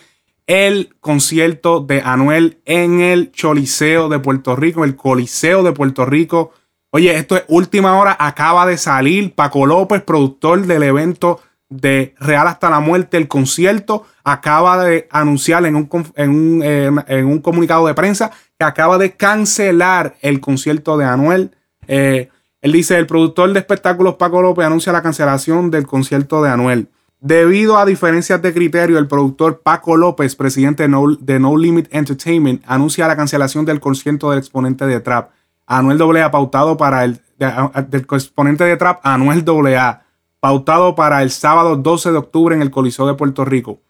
[0.47, 6.53] el concierto de Anuel en el Choliseo de Puerto Rico, el Coliseo de Puerto Rico.
[6.91, 8.15] Oye, esto es última hora.
[8.17, 14.05] Acaba de salir Paco López, productor del evento de Real hasta la muerte, el concierto.
[14.23, 18.97] Acaba de anunciar en un, en un, eh, en un comunicado de prensa que acaba
[18.97, 21.55] de cancelar el concierto de Anuel.
[21.87, 22.29] Eh,
[22.61, 26.89] él dice, el productor de espectáculos Paco López anuncia la cancelación del concierto de Anuel.
[27.19, 33.07] Debido a diferencias de criterio, el productor Paco López, presidente de No, Limit Entertainment, anuncia
[33.07, 35.31] la cancelación del concierto del exponente de trap.
[35.65, 39.43] Anuel AA pautado para el del exponente de trap Anuel
[39.75, 40.03] AA,
[40.39, 43.81] pautado para el sábado 12 de octubre en el Coliseo de Puerto Rico.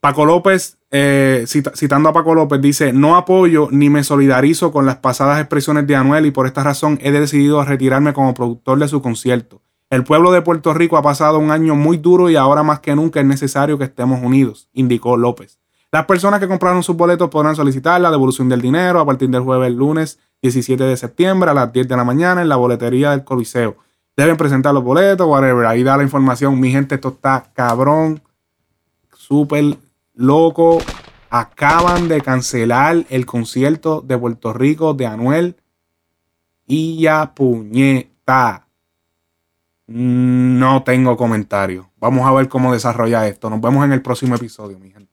[0.00, 4.84] Paco López, eh, cita- citando a Paco López, dice, no apoyo ni me solidarizo con
[4.86, 8.88] las pasadas expresiones de Anuel y por esta razón he decidido retirarme como productor de
[8.88, 9.62] su concierto.
[9.90, 12.94] El pueblo de Puerto Rico ha pasado un año muy duro y ahora más que
[12.96, 15.58] nunca es necesario que estemos unidos, indicó López.
[15.92, 19.42] Las personas que compraron sus boletos podrán solicitar la devolución del dinero a partir del
[19.42, 23.24] jueves lunes 17 de septiembre a las 10 de la mañana en la boletería del
[23.24, 23.76] Coliseo.
[24.16, 25.66] Deben presentar los boletos, whatever.
[25.66, 26.58] Ahí da la información.
[26.60, 28.22] Mi gente, esto está cabrón.
[29.16, 29.78] Súper
[30.14, 30.78] loco.
[31.30, 35.56] Acaban de cancelar el concierto de Puerto Rico de Anuel.
[36.66, 38.68] Y ya puñeta.
[39.86, 41.90] No tengo comentario.
[41.98, 43.50] Vamos a ver cómo desarrolla esto.
[43.50, 45.03] Nos vemos en el próximo episodio, mi gente.